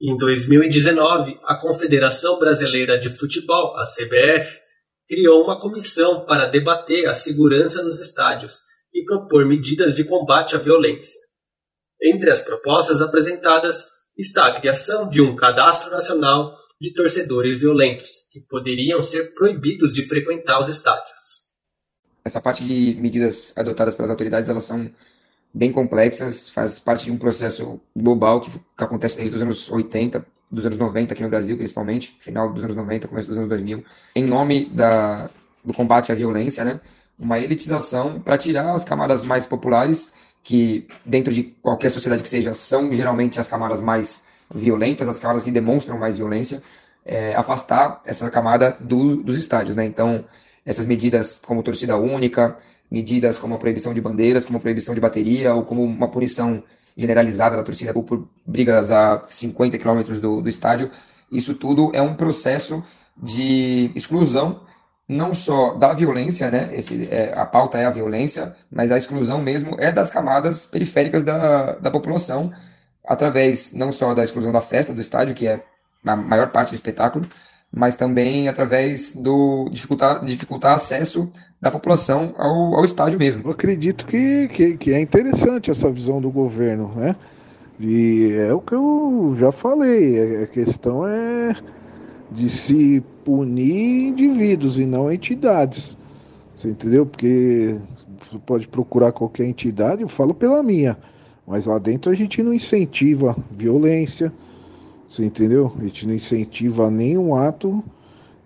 Em 0.00 0.16
2019, 0.16 1.38
a 1.44 1.60
Confederação 1.60 2.38
Brasileira 2.38 2.98
de 2.98 3.10
Futebol, 3.10 3.76
a 3.76 3.84
CBF, 3.84 4.58
criou 5.06 5.44
uma 5.44 5.60
comissão 5.60 6.24
para 6.24 6.46
debater 6.46 7.06
a 7.06 7.12
segurança 7.12 7.82
nos 7.82 8.00
estádios 8.00 8.62
e 8.94 9.04
propor 9.04 9.44
medidas 9.44 9.92
de 9.92 10.04
combate 10.04 10.56
à 10.56 10.58
violência. 10.58 11.20
Entre 12.00 12.30
as 12.30 12.40
propostas 12.40 13.02
apresentadas 13.02 13.88
está 14.16 14.46
a 14.46 14.58
criação 14.58 15.06
de 15.06 15.20
um 15.20 15.36
cadastro 15.36 15.90
nacional 15.90 16.56
de 16.80 16.94
torcedores 16.94 17.60
violentos, 17.60 18.08
que 18.32 18.40
poderiam 18.48 19.02
ser 19.02 19.34
proibidos 19.34 19.92
de 19.92 20.08
frequentar 20.08 20.62
os 20.62 20.68
estádios. 20.70 21.47
Essa 22.28 22.42
parte 22.42 22.62
de 22.62 22.94
medidas 23.00 23.54
adotadas 23.56 23.94
pelas 23.94 24.10
autoridades, 24.10 24.50
elas 24.50 24.64
são 24.64 24.90
bem 25.52 25.72
complexas, 25.72 26.46
faz 26.46 26.78
parte 26.78 27.06
de 27.06 27.10
um 27.10 27.16
processo 27.16 27.80
global 27.96 28.42
que, 28.42 28.50
que 28.50 28.84
acontece 28.84 29.16
desde 29.16 29.34
os 29.34 29.40
anos 29.40 29.70
80, 29.70 30.26
dos 30.50 30.66
anos 30.66 30.76
90 30.76 31.14
aqui 31.14 31.22
no 31.22 31.30
Brasil, 31.30 31.56
principalmente, 31.56 32.14
final 32.20 32.52
dos 32.52 32.62
anos 32.64 32.76
90, 32.76 33.08
começo 33.08 33.26
dos 33.26 33.38
anos 33.38 33.48
2000, 33.48 33.82
em 34.14 34.24
nome 34.26 34.66
da, 34.66 35.30
do 35.64 35.72
combate 35.72 36.12
à 36.12 36.14
violência, 36.14 36.66
né? 36.66 36.78
Uma 37.18 37.38
elitização 37.38 38.20
para 38.20 38.36
tirar 38.36 38.74
as 38.74 38.84
camadas 38.84 39.22
mais 39.22 39.46
populares, 39.46 40.12
que 40.42 40.86
dentro 41.06 41.32
de 41.32 41.44
qualquer 41.62 41.88
sociedade 41.88 42.20
que 42.20 42.28
seja, 42.28 42.52
são 42.52 42.92
geralmente 42.92 43.40
as 43.40 43.48
camadas 43.48 43.80
mais 43.80 44.26
violentas, 44.54 45.08
as 45.08 45.18
camadas 45.18 45.44
que 45.44 45.50
demonstram 45.50 45.98
mais 45.98 46.18
violência, 46.18 46.62
é, 47.06 47.34
afastar 47.34 48.02
essa 48.04 48.30
camada 48.30 48.76
do, 48.78 49.16
dos 49.16 49.38
estádios, 49.38 49.74
né? 49.74 49.86
Então, 49.86 50.26
essas 50.68 50.84
medidas 50.84 51.40
como 51.42 51.62
torcida 51.62 51.96
única, 51.96 52.54
medidas 52.90 53.38
como 53.38 53.54
a 53.54 53.58
proibição 53.58 53.94
de 53.94 54.02
bandeiras, 54.02 54.44
como 54.44 54.58
a 54.58 54.60
proibição 54.60 54.94
de 54.94 55.00
bateria, 55.00 55.54
ou 55.54 55.64
como 55.64 55.82
uma 55.82 56.08
punição 56.08 56.62
generalizada 56.94 57.56
da 57.56 57.62
torcida 57.62 57.94
por 57.94 58.28
brigas 58.44 58.92
a 58.92 59.22
50 59.26 59.78
quilômetros 59.78 60.20
do, 60.20 60.42
do 60.42 60.48
estádio. 60.48 60.90
Isso 61.32 61.54
tudo 61.54 61.90
é 61.94 62.02
um 62.02 62.14
processo 62.14 62.84
de 63.16 63.90
exclusão 63.94 64.60
não 65.08 65.32
só 65.32 65.72
da 65.72 65.94
violência, 65.94 66.50
né? 66.50 66.68
Esse, 66.74 67.08
é, 67.10 67.32
a 67.34 67.46
pauta 67.46 67.78
é 67.78 67.86
a 67.86 67.90
violência, 67.90 68.54
mas 68.70 68.92
a 68.92 68.98
exclusão 68.98 69.40
mesmo 69.40 69.74
é 69.78 69.90
das 69.90 70.10
camadas 70.10 70.66
periféricas 70.66 71.22
da, 71.22 71.76
da 71.76 71.90
população, 71.90 72.52
através 73.06 73.72
não 73.72 73.90
só 73.90 74.12
da 74.12 74.22
exclusão 74.22 74.52
da 74.52 74.60
festa 74.60 74.92
do 74.92 75.00
estádio, 75.00 75.34
que 75.34 75.46
é 75.46 75.64
a 76.04 76.14
maior 76.14 76.50
parte 76.50 76.72
do 76.72 76.74
espetáculo, 76.74 77.26
mas 77.72 77.96
também 77.96 78.48
através 78.48 79.14
do 79.14 79.68
dificultar, 79.70 80.24
dificultar 80.24 80.74
acesso 80.74 81.30
da 81.60 81.70
população 81.70 82.34
ao, 82.38 82.76
ao 82.76 82.84
estádio 82.84 83.18
mesmo. 83.18 83.42
Eu 83.44 83.50
acredito 83.50 84.06
que, 84.06 84.48
que, 84.48 84.76
que, 84.76 84.92
é 84.92 85.00
interessante 85.00 85.70
essa 85.70 85.90
visão 85.90 86.20
do 86.20 86.30
governo, 86.30 86.92
né? 86.94 87.16
E 87.80 88.32
é 88.32 88.52
o 88.52 88.60
que 88.60 88.74
eu 88.74 89.34
já 89.38 89.52
falei, 89.52 90.42
a 90.42 90.46
questão 90.46 91.06
é 91.06 91.54
de 92.30 92.48
se 92.48 93.02
punir 93.24 94.08
indivíduos 94.08 94.78
e 94.78 94.84
não 94.84 95.10
entidades. 95.10 95.96
Você 96.54 96.70
entendeu? 96.70 97.06
Porque 97.06 97.78
você 98.28 98.38
pode 98.44 98.66
procurar 98.66 99.12
qualquer 99.12 99.46
entidade, 99.46 100.02
eu 100.02 100.08
falo 100.08 100.34
pela 100.34 100.62
minha, 100.62 100.98
mas 101.46 101.66
lá 101.66 101.78
dentro 101.78 102.10
a 102.10 102.14
gente 102.14 102.42
não 102.42 102.52
incentiva 102.52 103.36
violência, 103.50 104.32
você 105.08 105.24
entendeu? 105.24 105.72
A 105.78 105.84
gente 105.84 106.06
não 106.06 106.14
incentiva 106.14 106.90
nenhum 106.90 107.34
ato 107.34 107.82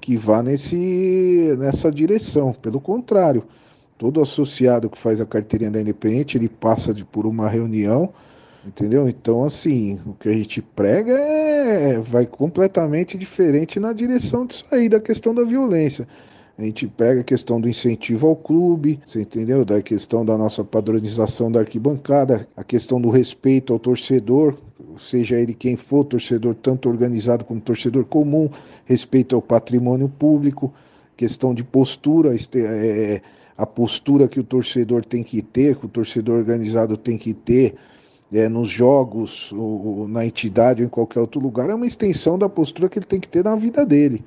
que 0.00 0.16
vá 0.16 0.42
nesse, 0.42 1.54
nessa 1.59 1.90
direção. 1.90 2.52
Pelo 2.52 2.81
contrário, 2.81 3.45
todo 3.99 4.21
associado 4.21 4.88
que 4.88 4.99
faz 4.99 5.21
a 5.21 5.26
carteirinha 5.26 5.71
da 5.71 5.81
Independente, 5.81 6.37
ele 6.37 6.49
passa 6.49 6.95
de, 6.95 7.04
por 7.04 7.26
uma 7.26 7.49
reunião, 7.49 8.11
entendeu? 8.64 9.09
Então, 9.09 9.45
assim, 9.45 9.99
o 10.07 10.12
que 10.12 10.28
a 10.28 10.33
gente 10.33 10.62
prega 10.62 11.12
é, 11.12 11.99
vai 11.99 12.26
completamente 12.26 13.19
diferente 13.19 13.81
na 13.81 13.92
direção 13.92 14.47
de 14.47 14.54
sair 14.54 14.88
da 14.88 15.00
questão 15.00 15.35
da 15.35 15.42
violência. 15.42 16.07
A 16.59 16.62
gente 16.62 16.87
pega 16.87 17.23
a 17.23 17.25
questão 17.25 17.61
do 17.61 17.69
incentivo 17.69 18.28
ao 18.28 18.37
clube, 18.37 19.00
você 19.04 19.23
entendeu? 19.23 19.64
Da 19.64 19.81
questão 19.83 20.25
da 20.25 20.37
nossa 20.37 20.62
padronização 20.62 21.50
da 21.50 21.61
arquibancada, 21.61 22.47
a 22.57 22.62
questão 22.62 23.00
do 23.00 23.09
respeito 23.09 23.73
ao 23.73 23.78
torcedor, 23.78 24.57
seja 24.99 25.37
ele 25.37 25.54
quem 25.54 25.76
for, 25.76 26.04
torcedor 26.04 26.54
tanto 26.54 26.88
organizado 26.88 27.44
como 27.44 27.61
torcedor 27.61 28.04
comum, 28.04 28.50
respeito 28.84 29.34
ao 29.34 29.42
patrimônio 29.42 30.08
público, 30.08 30.72
questão 31.16 31.54
de 31.54 31.62
postura, 31.62 32.34
é, 32.54 33.20
a 33.56 33.66
postura 33.66 34.28
que 34.28 34.40
o 34.40 34.44
torcedor 34.44 35.04
tem 35.04 35.22
que 35.22 35.42
ter, 35.42 35.76
que 35.76 35.87
o 35.87 35.88
torcedor 35.88 36.38
organizado 36.38 36.96
tem 36.96 37.18
que 37.18 37.34
ter 37.34 37.75
é, 38.32 38.49
nos 38.49 38.68
jogos, 38.68 39.52
ou, 39.52 40.08
na 40.08 40.25
entidade 40.25 40.82
ou 40.82 40.87
em 40.87 40.90
qualquer 40.90 41.20
outro 41.20 41.40
lugar, 41.40 41.70
é 41.70 41.75
uma 41.75 41.87
extensão 41.87 42.38
da 42.38 42.49
postura 42.49 42.88
que 42.88 42.99
ele 42.99 43.06
tem 43.06 43.20
que 43.20 43.28
ter 43.28 43.44
na 43.44 43.54
vida 43.54 43.84
dele. 43.84 44.25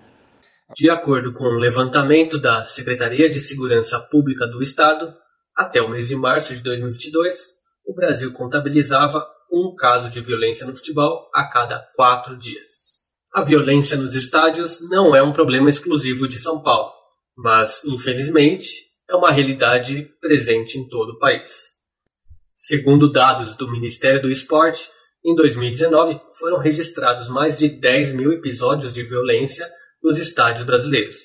De 0.76 0.90
acordo 0.90 1.34
com 1.34 1.44
o 1.44 1.60
levantamento 1.60 2.40
da 2.40 2.66
Secretaria 2.66 3.30
de 3.30 3.40
Segurança 3.40 4.00
Pública 4.00 4.48
do 4.48 4.62
Estado, 4.64 5.14
até 5.56 5.82
o 5.82 5.90
mês 5.90 6.08
de 6.08 6.16
março 6.16 6.54
de 6.54 6.62
2022, 6.64 7.56
o 7.86 7.94
Brasil 7.94 8.32
contabilizava 8.34 9.26
um 9.52 9.76
caso 9.76 10.10
de 10.10 10.22
violência 10.22 10.66
no 10.66 10.76
futebol 10.76 11.30
a 11.34 11.46
cada 11.46 11.80
quatro 11.96 12.38
dias. 12.38 12.96
A 13.34 13.42
violência 13.42 13.98
nos 13.98 14.16
estádios 14.16 14.80
não 14.90 15.16
é 15.16 15.22
um 15.22 15.34
problema 15.34 15.70
exclusivo 15.70 16.28
de 16.28 16.40
São 16.40 16.62
Paulo, 16.62 16.92
mas, 17.36 17.84
infelizmente, 17.84 18.86
é 19.10 19.16
uma 19.16 19.32
realidade 19.32 20.10
presente 20.22 20.78
em 20.78 20.88
todo 20.88 21.12
o 21.12 21.20
país. 21.20 21.76
Segundo 22.56 23.12
dados 23.12 23.56
do 23.56 23.70
Ministério 23.70 24.22
do 24.22 24.32
Esporte, 24.32 24.90
em 25.26 25.36
2019 25.36 26.22
foram 26.40 26.60
registrados 26.60 27.28
mais 27.28 27.58
de 27.58 27.68
10 27.68 28.14
mil 28.14 28.32
episódios 28.32 28.94
de 28.94 29.04
violência 29.04 29.70
nos 30.02 30.18
estádios 30.18 30.64
brasileiros, 30.64 31.18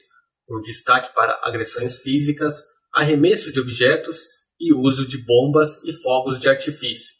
com 0.47 0.59
destaque 0.59 1.15
para 1.15 1.39
agressões 1.45 2.03
físicas, 2.03 2.57
arremesso 2.93 3.53
de 3.53 3.61
objetos 3.61 4.19
e 4.59 4.75
uso 4.75 5.07
de 5.07 5.19
bombas 5.19 5.83
e 5.85 5.93
fogos 5.93 6.41
de 6.41 6.49
artifício, 6.49 7.15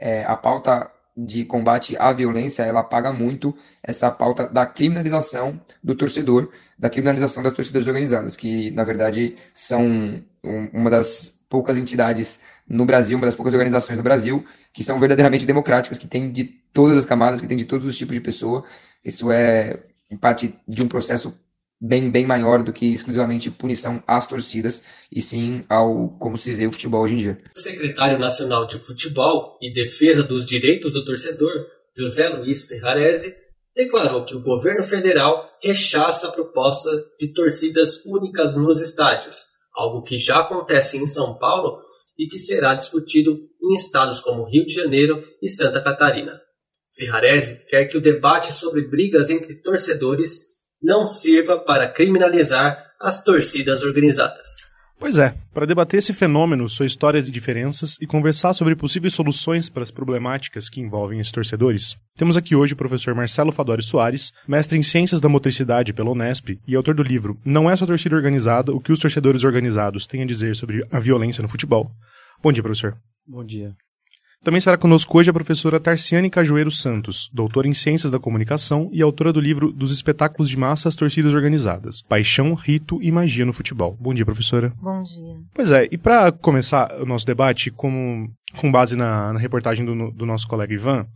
é, 0.00 0.24
a 0.24 0.36
pauta 0.36 0.90
de 1.16 1.44
combate 1.44 1.96
à 1.98 2.12
violência, 2.12 2.62
ela 2.62 2.82
paga 2.82 3.12
muito 3.12 3.54
essa 3.82 4.10
pauta 4.10 4.48
da 4.48 4.64
criminalização 4.64 5.60
do 5.84 5.94
torcedor, 5.94 6.50
da 6.78 6.88
criminalização 6.88 7.42
das 7.42 7.52
torcidas 7.52 7.86
organizadas, 7.86 8.36
que 8.36 8.70
na 8.70 8.84
verdade 8.84 9.36
são 9.52 10.22
uma 10.72 10.88
das 10.88 11.40
poucas 11.48 11.76
entidades 11.76 12.40
no 12.66 12.86
Brasil, 12.86 13.18
uma 13.18 13.26
das 13.26 13.34
poucas 13.34 13.52
organizações 13.52 13.98
no 13.98 14.02
Brasil 14.02 14.44
que 14.72 14.82
são 14.82 14.98
verdadeiramente 14.98 15.44
democráticas, 15.44 15.98
que 15.98 16.06
tem 16.06 16.30
de 16.30 16.44
todas 16.72 16.96
as 16.96 17.04
camadas, 17.04 17.40
que 17.40 17.46
tem 17.46 17.56
de 17.56 17.64
todos 17.64 17.86
os 17.86 17.98
tipos 17.98 18.14
de 18.14 18.20
pessoa. 18.20 18.64
Isso 19.04 19.30
é 19.30 19.80
parte 20.20 20.58
de 20.66 20.82
um 20.82 20.88
processo 20.88 21.36
bem, 21.80 22.10
bem 22.10 22.26
maior 22.26 22.62
do 22.62 22.72
que 22.72 22.92
exclusivamente 22.92 23.50
punição 23.50 24.02
às 24.06 24.26
torcidas, 24.26 24.84
e 25.10 25.20
sim 25.20 25.64
ao 25.68 26.10
como 26.18 26.36
se 26.36 26.52
vê 26.52 26.66
o 26.66 26.72
futebol 26.72 27.02
hoje 27.02 27.14
em 27.14 27.18
dia. 27.18 27.38
Secretário 27.54 28.18
nacional 28.18 28.66
de 28.66 28.78
futebol 28.78 29.58
e 29.62 29.72
defesa 29.72 30.22
dos 30.22 30.44
direitos 30.44 30.92
do 30.92 31.04
torcedor, 31.04 31.66
José 31.96 32.28
Luiz 32.28 32.66
Ferrarese, 32.66 33.34
declarou 33.74 34.24
que 34.24 34.34
o 34.34 34.42
governo 34.42 34.82
federal 34.82 35.48
rechaça 35.62 36.28
a 36.28 36.32
proposta 36.32 36.90
de 37.18 37.32
torcidas 37.32 38.04
únicas 38.04 38.56
nos 38.56 38.80
estádios, 38.80 39.46
algo 39.74 40.02
que 40.02 40.18
já 40.18 40.40
acontece 40.40 40.98
em 40.98 41.06
São 41.06 41.38
Paulo 41.38 41.80
e 42.18 42.26
que 42.26 42.38
será 42.38 42.74
discutido 42.74 43.38
em 43.62 43.74
estados 43.74 44.20
como 44.20 44.44
Rio 44.44 44.66
de 44.66 44.74
Janeiro 44.74 45.22
e 45.42 45.48
Santa 45.48 45.80
Catarina. 45.80 46.38
Ferrarese 46.92 47.64
quer 47.68 47.86
que 47.86 47.96
o 47.96 48.00
debate 48.00 48.52
sobre 48.52 48.82
brigas 48.82 49.30
entre 49.30 49.54
torcedores 49.54 50.49
não 50.82 51.06
sirva 51.06 51.58
para 51.58 51.86
criminalizar 51.86 52.92
as 53.00 53.22
torcidas 53.22 53.82
organizadas. 53.82 54.70
Pois 55.00 55.16
é, 55.16 55.34
para 55.54 55.64
debater 55.64 55.96
esse 55.96 56.12
fenômeno, 56.12 56.68
sua 56.68 56.84
história 56.84 57.22
de 57.22 57.30
diferenças 57.30 57.96
e 58.02 58.06
conversar 58.06 58.52
sobre 58.52 58.76
possíveis 58.76 59.14
soluções 59.14 59.70
para 59.70 59.82
as 59.82 59.90
problemáticas 59.90 60.68
que 60.68 60.78
envolvem 60.78 61.18
esses 61.18 61.32
torcedores, 61.32 61.96
temos 62.18 62.36
aqui 62.36 62.54
hoje 62.54 62.74
o 62.74 62.76
professor 62.76 63.14
Marcelo 63.14 63.50
Fadori 63.50 63.82
Soares, 63.82 64.30
mestre 64.46 64.76
em 64.76 64.82
Ciências 64.82 65.18
da 65.18 65.28
Motricidade 65.28 65.94
pela 65.94 66.10
Unesp 66.10 66.58
e 66.68 66.76
autor 66.76 66.94
do 66.94 67.02
livro 67.02 67.40
Não 67.42 67.70
é 67.70 67.74
só 67.74 67.86
torcida 67.86 68.14
organizada, 68.14 68.74
o 68.74 68.80
que 68.80 68.92
os 68.92 68.98
torcedores 68.98 69.42
organizados 69.42 70.06
têm 70.06 70.22
a 70.22 70.26
dizer 70.26 70.54
sobre 70.54 70.86
a 70.92 71.00
violência 71.00 71.40
no 71.40 71.48
futebol. 71.48 71.90
Bom 72.42 72.52
dia, 72.52 72.62
professor. 72.62 72.94
Bom 73.26 73.42
dia. 73.42 73.74
Também 74.42 74.56
estará 74.56 74.78
conosco 74.78 75.18
hoje 75.18 75.28
a 75.28 75.34
professora 75.34 75.78
Tarciane 75.78 76.30
Cajueiro 76.30 76.70
Santos, 76.70 77.28
doutora 77.30 77.68
em 77.68 77.74
Ciências 77.74 78.10
da 78.10 78.18
Comunicação 78.18 78.88
e 78.90 79.02
autora 79.02 79.34
do 79.34 79.40
livro 79.40 79.70
Dos 79.70 79.92
Espetáculos 79.92 80.48
de 80.48 80.56
Massa 80.56 80.88
às 80.88 80.96
Torcidas 80.96 81.34
Organizadas, 81.34 82.00
Paixão, 82.00 82.54
Rito 82.54 82.98
e 83.02 83.12
Magia 83.12 83.44
no 83.44 83.52
Futebol. 83.52 83.98
Bom 84.00 84.14
dia, 84.14 84.24
professora. 84.24 84.72
Bom 84.80 85.02
dia. 85.02 85.36
Pois 85.52 85.70
é, 85.70 85.86
e 85.92 85.98
para 85.98 86.32
começar 86.32 86.90
o 87.02 87.04
nosso 87.04 87.26
debate, 87.26 87.70
com, 87.70 88.30
com 88.56 88.72
base 88.72 88.96
na, 88.96 89.34
na 89.34 89.38
reportagem 89.38 89.84
do, 89.84 90.10
do 90.10 90.24
nosso 90.24 90.48
colega 90.48 90.72
Ivan, 90.72 91.06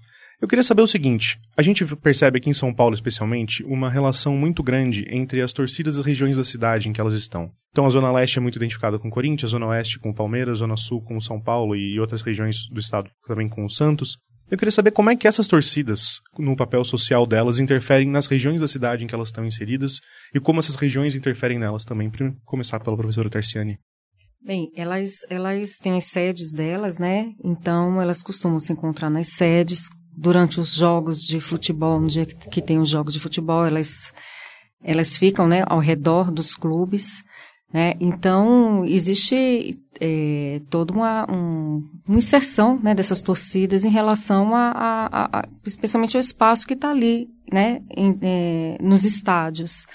eu 0.44 0.48
queria 0.48 0.62
saber 0.62 0.82
o 0.82 0.86
seguinte: 0.86 1.40
a 1.56 1.62
gente 1.62 1.84
percebe 1.96 2.36
aqui 2.36 2.50
em 2.50 2.54
São 2.54 2.72
Paulo, 2.72 2.94
especialmente, 2.94 3.64
uma 3.64 3.88
relação 3.88 4.36
muito 4.36 4.62
grande 4.62 5.06
entre 5.08 5.40
as 5.40 5.54
torcidas 5.54 5.96
e 5.96 6.00
as 6.00 6.04
regiões 6.04 6.36
da 6.36 6.44
cidade 6.44 6.86
em 6.86 6.92
que 6.92 7.00
elas 7.00 7.14
estão. 7.14 7.50
Então, 7.70 7.86
a 7.86 7.90
Zona 7.90 8.12
Leste 8.12 8.38
é 8.38 8.42
muito 8.42 8.56
identificada 8.56 8.98
com 8.98 9.08
o 9.08 9.10
Corinthians, 9.10 9.50
a 9.50 9.52
Zona 9.52 9.68
Oeste 9.68 9.98
com 9.98 10.10
o 10.10 10.14
Palmeiras, 10.14 10.58
a 10.58 10.60
Zona 10.60 10.76
Sul 10.76 11.00
com 11.00 11.16
o 11.16 11.20
São 11.20 11.40
Paulo 11.40 11.74
e 11.74 11.98
outras 11.98 12.20
regiões 12.20 12.68
do 12.70 12.78
estado 12.78 13.10
também 13.26 13.48
com 13.48 13.64
o 13.64 13.70
Santos. 13.70 14.18
Eu 14.50 14.58
queria 14.58 14.70
saber 14.70 14.90
como 14.90 15.08
é 15.08 15.16
que 15.16 15.26
essas 15.26 15.48
torcidas, 15.48 16.20
no 16.38 16.54
papel 16.54 16.84
social 16.84 17.26
delas, 17.26 17.58
interferem 17.58 18.10
nas 18.10 18.26
regiões 18.26 18.60
da 18.60 18.68
cidade 18.68 19.02
em 19.02 19.06
que 19.06 19.14
elas 19.14 19.28
estão 19.28 19.46
inseridas 19.46 19.98
e 20.34 20.38
como 20.38 20.60
essas 20.60 20.76
regiões 20.76 21.14
interferem 21.14 21.58
nelas 21.58 21.84
também. 21.84 22.10
Para 22.10 22.30
começar 22.44 22.78
pela 22.80 22.98
professora 22.98 23.30
Tarciane. 23.30 23.78
Bem, 24.44 24.70
elas, 24.76 25.12
elas 25.30 25.78
têm 25.78 25.96
as 25.96 26.04
sedes 26.04 26.52
delas, 26.52 26.98
né? 26.98 27.32
Então, 27.42 27.98
elas 28.00 28.22
costumam 28.22 28.60
se 28.60 28.74
encontrar 28.74 29.08
nas 29.08 29.28
sedes, 29.28 29.88
durante 30.16 30.61
os 30.61 30.75
jogos 30.75 31.23
de 31.23 31.40
futebol, 31.40 32.00
no 32.00 32.06
dia 32.06 32.26
que 32.26 32.62
tem 32.62 32.78
os 32.78 32.88
jogos 32.88 33.12
de 33.12 33.21
futebol, 33.21 33.64
elas, 33.64 34.12
elas 34.83 35.18
ficam 35.18 35.47
né, 35.47 35.64
ao 35.66 35.78
redor 35.78 36.30
dos 36.30 36.54
clubes. 36.54 37.23
Né? 37.73 37.94
Então, 37.99 38.85
existe 38.85 39.80
é, 40.00 40.61
toda 40.71 40.92
uma, 40.92 41.26
um, 41.30 41.83
uma 42.06 42.18
inserção 42.18 42.78
né, 42.80 42.94
dessas 42.94 43.21
torcidas 43.21 43.85
em 43.85 43.90
relação 43.90 44.54
a, 44.54 44.71
a, 44.71 45.40
a 45.40 45.49
especialmente 45.66 46.16
ao 46.16 46.21
espaço 46.21 46.66
que 46.66 46.75
está 46.75 46.90
ali, 46.90 47.28
né, 47.52 47.83
em, 47.97 48.16
é, 48.23 48.78
nos 48.80 49.04
estádios. 49.04 49.87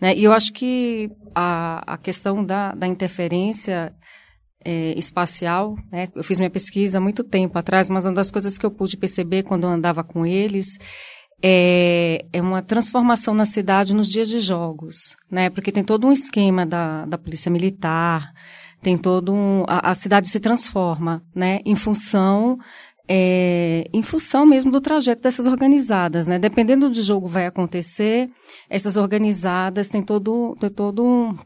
Né? 0.00 0.14
E 0.14 0.24
eu 0.24 0.32
acho 0.32 0.52
que 0.52 1.10
a, 1.34 1.94
a 1.94 1.96
questão 1.96 2.44
da, 2.44 2.74
da 2.74 2.86
interferência 2.86 3.94
é, 4.64 4.98
espacial. 4.98 5.76
Né? 5.90 6.08
Eu 6.14 6.24
fiz 6.24 6.38
minha 6.38 6.50
pesquisa 6.50 6.98
há 6.98 7.00
muito 7.00 7.22
tempo 7.22 7.58
atrás, 7.58 7.88
mas 7.88 8.06
uma 8.06 8.14
das 8.14 8.30
coisas 8.30 8.56
que 8.56 8.64
eu 8.64 8.70
pude 8.70 8.96
perceber 8.96 9.42
quando 9.42 9.64
eu 9.64 9.70
andava 9.70 10.02
com 10.02 10.24
eles 10.24 10.78
é, 11.42 12.24
é 12.32 12.40
uma 12.40 12.62
transformação 12.62 13.34
na 13.34 13.44
cidade 13.44 13.94
nos 13.94 14.08
dias 14.08 14.28
de 14.28 14.40
jogos, 14.40 15.16
né? 15.30 15.50
Porque 15.50 15.70
tem 15.70 15.84
todo 15.84 16.06
um 16.06 16.12
esquema 16.12 16.64
da, 16.64 17.04
da 17.04 17.18
polícia 17.18 17.50
militar, 17.50 18.32
tem 18.82 18.96
todo 18.96 19.32
um, 19.32 19.64
a, 19.68 19.90
a 19.90 19.94
cidade 19.94 20.28
se 20.28 20.40
transforma, 20.40 21.22
né? 21.34 21.60
Em 21.66 21.76
função 21.76 22.58
é, 23.06 23.84
em 23.92 24.02
função 24.02 24.46
mesmo 24.46 24.70
do 24.70 24.80
trajeto 24.80 25.22
dessas 25.22 25.46
organizadas, 25.46 26.26
né? 26.26 26.38
Dependendo 26.38 26.88
do 26.88 27.02
jogo 27.02 27.26
vai 27.26 27.46
acontecer, 27.46 28.30
essas 28.68 28.96
organizadas 28.96 29.88
têm 29.88 30.02
todo, 30.02 30.56
têm 30.58 30.70
todo 30.70 31.04
um, 31.04 31.36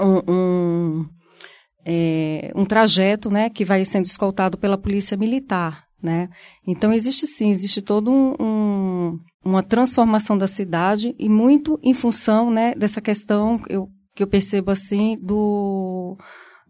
um, 0.00 1.06
é, 1.90 2.52
um 2.54 2.66
trajeto, 2.66 3.30
né, 3.30 3.48
que 3.48 3.64
vai 3.64 3.82
sendo 3.82 4.04
escoltado 4.04 4.58
pela 4.58 4.76
polícia 4.76 5.16
militar, 5.16 5.84
né? 6.02 6.28
Então 6.66 6.92
existe 6.92 7.26
sim, 7.26 7.50
existe 7.50 7.80
todo 7.80 8.10
um, 8.10 8.34
um, 8.38 9.18
uma 9.42 9.62
transformação 9.62 10.36
da 10.36 10.46
cidade 10.46 11.14
e 11.18 11.30
muito 11.30 11.80
em 11.82 11.94
função, 11.94 12.50
né, 12.50 12.74
dessa 12.74 13.00
questão 13.00 13.58
eu, 13.70 13.88
que 14.14 14.22
eu 14.22 14.26
percebo 14.26 14.70
assim 14.70 15.16
do 15.18 16.18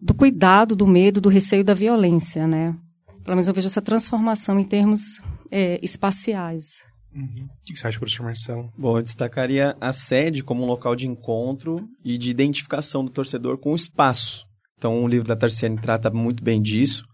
do 0.00 0.14
cuidado, 0.14 0.76
do 0.76 0.86
medo, 0.86 1.20
do 1.20 1.28
receio 1.28 1.64
da 1.64 1.74
violência, 1.74 2.46
né? 2.46 2.76
Pelo 3.24 3.34
menos 3.34 3.48
eu 3.48 3.54
vejo 3.54 3.66
essa 3.66 3.82
transformação 3.82 4.56
em 4.60 4.64
termos 4.64 5.20
é, 5.50 5.80
espaciais. 5.82 6.84
Uhum. 7.12 7.46
O 7.46 7.64
que 7.64 7.76
você 7.76 7.88
acha, 7.88 7.98
professor 7.98 8.22
Marcelo? 8.22 8.72
Bom, 8.78 8.98
eu 8.98 9.02
destacaria 9.02 9.76
a 9.80 9.90
sede 9.90 10.44
como 10.44 10.62
um 10.62 10.66
local 10.66 10.94
de 10.94 11.08
encontro 11.08 11.88
e 12.04 12.16
de 12.16 12.30
identificação 12.30 13.04
do 13.04 13.10
torcedor 13.10 13.58
com 13.58 13.72
o 13.72 13.74
espaço. 13.74 14.47
Então, 14.78 15.04
o 15.04 15.08
livro 15.08 15.26
da 15.26 15.36
Tarciane 15.36 15.76
trata 15.76 16.08
muito 16.08 16.42
bem 16.42 16.62
disso. 16.62 17.04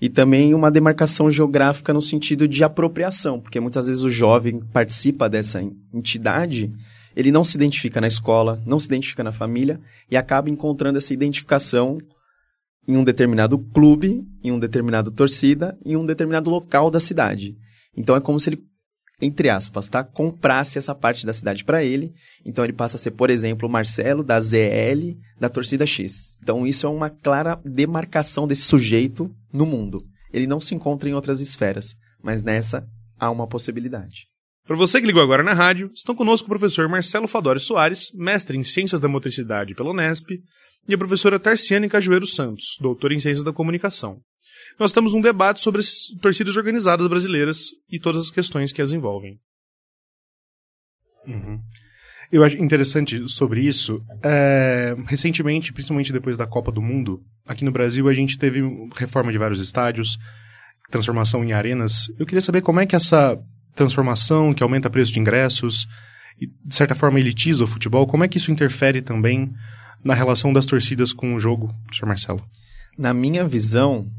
E 0.00 0.08
também 0.08 0.54
uma 0.54 0.70
demarcação 0.70 1.28
geográfica 1.28 1.92
no 1.92 2.00
sentido 2.00 2.46
de 2.46 2.62
apropriação, 2.62 3.40
porque 3.40 3.58
muitas 3.58 3.88
vezes 3.88 4.02
o 4.02 4.08
jovem 4.08 4.60
participa 4.72 5.28
dessa 5.28 5.60
entidade, 5.92 6.72
ele 7.16 7.32
não 7.32 7.42
se 7.42 7.56
identifica 7.56 8.00
na 8.00 8.06
escola, 8.06 8.62
não 8.64 8.78
se 8.78 8.86
identifica 8.86 9.24
na 9.24 9.32
família 9.32 9.80
e 10.08 10.16
acaba 10.16 10.48
encontrando 10.48 10.98
essa 10.98 11.12
identificação 11.12 11.98
em 12.86 12.96
um 12.96 13.02
determinado 13.02 13.58
clube, 13.58 14.24
em 14.42 14.52
um 14.52 14.58
determinado 14.58 15.10
torcida, 15.10 15.76
em 15.84 15.96
um 15.96 16.04
determinado 16.04 16.48
local 16.48 16.92
da 16.92 17.00
cidade. 17.00 17.56
Então 17.96 18.14
é 18.14 18.20
como 18.20 18.38
se 18.38 18.50
ele 18.50 18.62
entre 19.20 19.50
aspas, 19.50 19.88
tá? 19.88 20.04
Comprasse 20.04 20.78
essa 20.78 20.94
parte 20.94 21.26
da 21.26 21.32
cidade 21.32 21.64
para 21.64 21.82
ele. 21.82 22.12
Então 22.46 22.64
ele 22.64 22.72
passa 22.72 22.96
a 22.96 22.98
ser, 22.98 23.10
por 23.12 23.30
exemplo, 23.30 23.68
Marcelo 23.68 24.22
da 24.22 24.38
ZL 24.38 25.16
da 25.38 25.48
torcida 25.48 25.86
X. 25.86 26.36
Então 26.42 26.66
isso 26.66 26.86
é 26.86 26.88
uma 26.88 27.10
clara 27.10 27.60
demarcação 27.64 28.46
desse 28.46 28.62
sujeito 28.62 29.30
no 29.52 29.66
mundo. 29.66 30.04
Ele 30.32 30.46
não 30.46 30.60
se 30.60 30.74
encontra 30.74 31.08
em 31.08 31.14
outras 31.14 31.40
esferas, 31.40 31.94
mas 32.22 32.44
nessa 32.44 32.86
há 33.18 33.30
uma 33.30 33.48
possibilidade. 33.48 34.26
Para 34.66 34.76
você 34.76 35.00
que 35.00 35.06
ligou 35.06 35.22
agora 35.22 35.42
na 35.42 35.54
rádio, 35.54 35.90
estão 35.94 36.14
conosco 36.14 36.46
o 36.46 36.50
professor 36.50 36.88
Marcelo 36.88 37.26
Fadori 37.26 37.58
Soares, 37.58 38.12
mestre 38.14 38.56
em 38.56 38.62
Ciências 38.62 39.00
da 39.00 39.08
Motricidade 39.08 39.74
pela 39.74 39.90
Unesp, 39.90 40.30
e 40.86 40.94
a 40.94 40.98
professora 40.98 41.40
Tarciane 41.40 41.88
Cajueiro 41.88 42.26
Santos, 42.26 42.76
doutora 42.78 43.14
em 43.14 43.20
Ciências 43.20 43.44
da 43.44 43.52
Comunicação 43.52 44.20
nós 44.78 44.92
temos 44.92 45.14
um 45.14 45.20
debate 45.20 45.60
sobre 45.60 45.80
as 45.80 46.06
torcidas 46.20 46.56
organizadas 46.56 47.06
brasileiras 47.06 47.68
e 47.90 47.98
todas 47.98 48.22
as 48.22 48.30
questões 48.30 48.72
que 48.72 48.82
as 48.82 48.92
envolvem. 48.92 49.38
Uhum. 51.26 51.60
Eu 52.30 52.44
acho 52.44 52.56
interessante 52.62 53.26
sobre 53.28 53.62
isso. 53.62 54.02
É, 54.22 54.94
recentemente, 55.06 55.72
principalmente 55.72 56.12
depois 56.12 56.36
da 56.36 56.46
Copa 56.46 56.70
do 56.70 56.82
Mundo, 56.82 57.22
aqui 57.46 57.64
no 57.64 57.72
Brasil 57.72 58.08
a 58.08 58.14
gente 58.14 58.38
teve 58.38 58.60
reforma 58.96 59.32
de 59.32 59.38
vários 59.38 59.60
estádios, 59.60 60.18
transformação 60.90 61.42
em 61.44 61.52
arenas. 61.52 62.08
Eu 62.18 62.26
queria 62.26 62.42
saber 62.42 62.60
como 62.60 62.80
é 62.80 62.86
que 62.86 62.96
essa 62.96 63.38
transformação, 63.74 64.52
que 64.52 64.62
aumenta 64.62 64.88
o 64.88 64.90
preço 64.90 65.12
de 65.12 65.20
ingressos, 65.20 65.86
e 66.40 66.46
de 66.46 66.74
certa 66.74 66.94
forma 66.94 67.18
elitiza 67.18 67.64
o 67.64 67.66
futebol, 67.66 68.06
como 68.06 68.24
é 68.24 68.28
que 68.28 68.36
isso 68.36 68.50
interfere 68.50 69.00
também 69.00 69.50
na 70.04 70.14
relação 70.14 70.52
das 70.52 70.66
torcidas 70.66 71.12
com 71.12 71.34
o 71.34 71.40
jogo, 71.40 71.74
professor 71.84 72.06
Marcelo? 72.06 72.44
Na 72.96 73.14
minha 73.14 73.46
visão, 73.46 74.10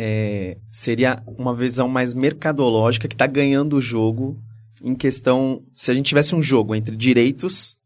é, 0.00 0.56
seria 0.70 1.20
uma 1.26 1.52
visão 1.52 1.88
mais 1.88 2.14
mercadológica 2.14 3.08
que 3.08 3.16
está 3.16 3.26
ganhando 3.26 3.76
o 3.76 3.80
jogo 3.80 4.40
em 4.80 4.94
questão. 4.94 5.60
Se 5.74 5.90
a 5.90 5.94
gente 5.94 6.06
tivesse 6.06 6.36
um 6.36 6.40
jogo 6.40 6.72
entre 6.72 6.94
direitos 6.94 7.76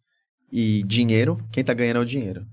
e 0.52 0.82
dinheiro, 0.84 1.42
quem 1.50 1.62
está 1.62 1.72
ganhando 1.72 1.96
é 1.96 2.00
o 2.00 2.04
dinheiro. 2.04 2.44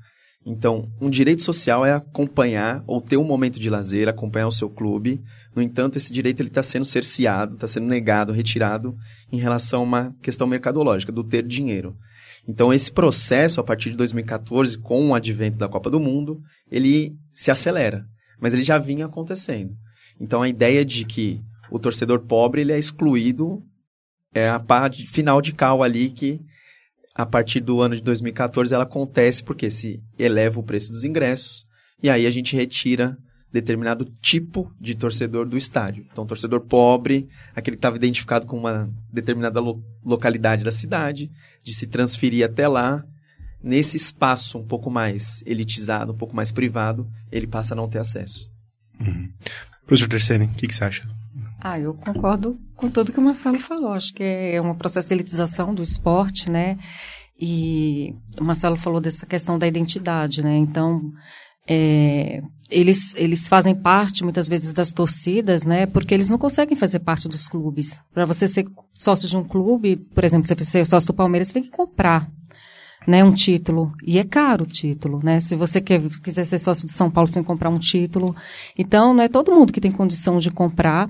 Então, 0.45 0.89
um 1.01 1.09
direito 1.09 1.43
social 1.43 1.85
é 1.85 1.91
acompanhar 1.91 2.81
ou 2.87 3.01
ter 3.01 3.17
um 3.17 3.25
momento 3.25 3.59
de 3.59 3.69
lazer, 3.69 4.07
acompanhar 4.07 4.47
o 4.47 4.51
seu 4.51 4.69
clube. 4.69 5.21
No 5.53 5.61
entanto, 5.61 5.97
esse 5.97 6.13
direito 6.13 6.41
está 6.41 6.63
sendo 6.63 6.85
cerceado, 6.85 7.55
está 7.55 7.67
sendo 7.67 7.85
negado, 7.85 8.31
retirado 8.31 8.95
em 9.29 9.37
relação 9.37 9.81
a 9.81 9.83
uma 9.83 10.15
questão 10.21 10.47
mercadológica, 10.47 11.11
do 11.11 11.21
ter 11.21 11.45
dinheiro. 11.45 11.97
Então, 12.47 12.73
esse 12.73 12.89
processo, 12.89 13.59
a 13.59 13.63
partir 13.63 13.89
de 13.89 13.97
2014, 13.97 14.77
com 14.77 15.09
o 15.09 15.13
advento 15.13 15.57
da 15.57 15.67
Copa 15.67 15.89
do 15.89 15.99
Mundo, 15.99 16.41
ele 16.71 17.13
se 17.33 17.51
acelera 17.51 18.07
mas 18.39 18.53
ele 18.53 18.63
já 18.63 18.77
vinha 18.77 19.05
acontecendo. 19.05 19.75
Então 20.19 20.41
a 20.41 20.49
ideia 20.49 20.83
de 20.83 21.05
que 21.05 21.41
o 21.71 21.79
torcedor 21.79 22.19
pobre 22.21 22.61
ele 22.61 22.73
é 22.73 22.79
excluído 22.79 23.63
é 24.33 24.49
a 24.49 24.59
parte 24.59 25.05
final 25.05 25.41
de 25.41 25.53
cal 25.53 25.83
ali 25.83 26.09
que 26.09 26.41
a 27.15 27.25
partir 27.25 27.59
do 27.59 27.81
ano 27.81 27.95
de 27.95 28.01
2014 28.01 28.73
ela 28.73 28.83
acontece 28.83 29.43
porque 29.43 29.69
se 29.69 30.01
eleva 30.17 30.59
o 30.59 30.63
preço 30.63 30.91
dos 30.91 31.03
ingressos 31.03 31.65
e 32.01 32.09
aí 32.09 32.25
a 32.25 32.29
gente 32.29 32.55
retira 32.55 33.17
determinado 33.51 34.05
tipo 34.21 34.71
de 34.79 34.95
torcedor 34.95 35.47
do 35.47 35.57
estádio. 35.57 36.05
Então, 36.11 36.25
torcedor 36.25 36.61
pobre, 36.61 37.27
aquele 37.55 37.75
que 37.75 37.79
estava 37.79 37.95
identificado 37.95 38.45
com 38.45 38.57
uma 38.57 38.89
determinada 39.11 39.59
lo 39.59 39.83
localidade 40.05 40.63
da 40.63 40.71
cidade, 40.71 41.29
de 41.63 41.73
se 41.73 41.85
transferir 41.85 42.45
até 42.45 42.67
lá, 42.67 43.03
nesse 43.61 43.97
espaço 43.97 44.57
um 44.57 44.65
pouco 44.65 44.89
mais 44.89 45.43
elitizado, 45.45 46.13
um 46.13 46.17
pouco 46.17 46.35
mais 46.35 46.51
privado, 46.51 47.07
ele 47.31 47.47
passa 47.47 47.73
a 47.73 47.77
não 47.77 47.89
ter 47.89 47.99
acesso. 47.99 48.49
Uhum. 48.99 49.29
Professor 49.85 50.09
Terceiro, 50.09 50.45
o 50.45 50.47
que, 50.49 50.67
que, 50.67 50.75
você 50.75 50.83
acha 50.83 51.09
Ah, 51.59 51.79
eu 51.79 51.93
concordo 51.93 52.59
com 52.75 52.89
tudo 52.89 53.11
que 53.11 53.19
o 53.19 53.23
Marcelo 53.23 53.59
falou. 53.59 53.91
Acho 53.91 54.13
que 54.13 54.23
é 54.23 54.61
um 54.61 54.75
processo 54.75 55.07
de 55.07 55.13
elitização 55.15 55.73
do 55.73 55.81
esporte, 55.81 56.49
né? 56.49 56.77
E 57.39 58.13
o 58.39 58.43
Marcelo 58.43 58.75
falou 58.75 58.99
dessa 58.99 59.25
questão 59.25 59.57
da 59.57 59.65
identidade, 59.65 60.43
né? 60.43 60.57
Então, 60.57 61.01
é, 61.67 62.41
eles, 62.69 63.15
eles 63.15 63.47
fazem 63.47 63.73
parte, 63.73 64.23
muitas 64.23 64.47
vezes, 64.47 64.73
das 64.73 64.91
torcidas, 64.91 65.65
né? 65.65 65.85
Porque 65.85 66.13
eles 66.13 66.29
não 66.29 66.37
conseguem 66.37 66.75
fazer 66.75 66.99
parte 66.99 67.27
dos 67.27 67.47
clubes. 67.47 67.99
Para 68.13 68.25
você 68.25 68.47
ser 68.47 68.67
sócio 68.93 69.27
de 69.27 69.37
um 69.37 69.43
clube, 69.43 69.95
por 69.95 70.23
exemplo, 70.23 70.47
você 70.47 70.63
ser 70.63 70.85
sócio 70.85 71.07
do 71.07 71.13
Palmeiras, 71.13 71.47
você 71.47 71.55
tem 71.55 71.63
que 71.63 71.71
comprar 71.71 72.29
né, 73.07 73.23
um 73.23 73.33
título. 73.33 73.91
E 74.03 74.19
é 74.19 74.23
caro 74.23 74.63
o 74.63 74.67
título, 74.67 75.19
né? 75.23 75.39
Se 75.39 75.55
você 75.55 75.81
quer, 75.81 76.01
quiser 76.23 76.45
ser 76.45 76.59
sócio 76.59 76.85
de 76.85 76.91
São 76.91 77.09
Paulo, 77.09 77.29
que 77.31 77.41
comprar 77.43 77.69
um 77.69 77.79
título. 77.79 78.35
Então, 78.77 79.13
não 79.13 79.23
é 79.23 79.27
todo 79.27 79.51
mundo 79.51 79.73
que 79.73 79.81
tem 79.81 79.91
condição 79.91 80.37
de 80.37 80.51
comprar. 80.51 81.09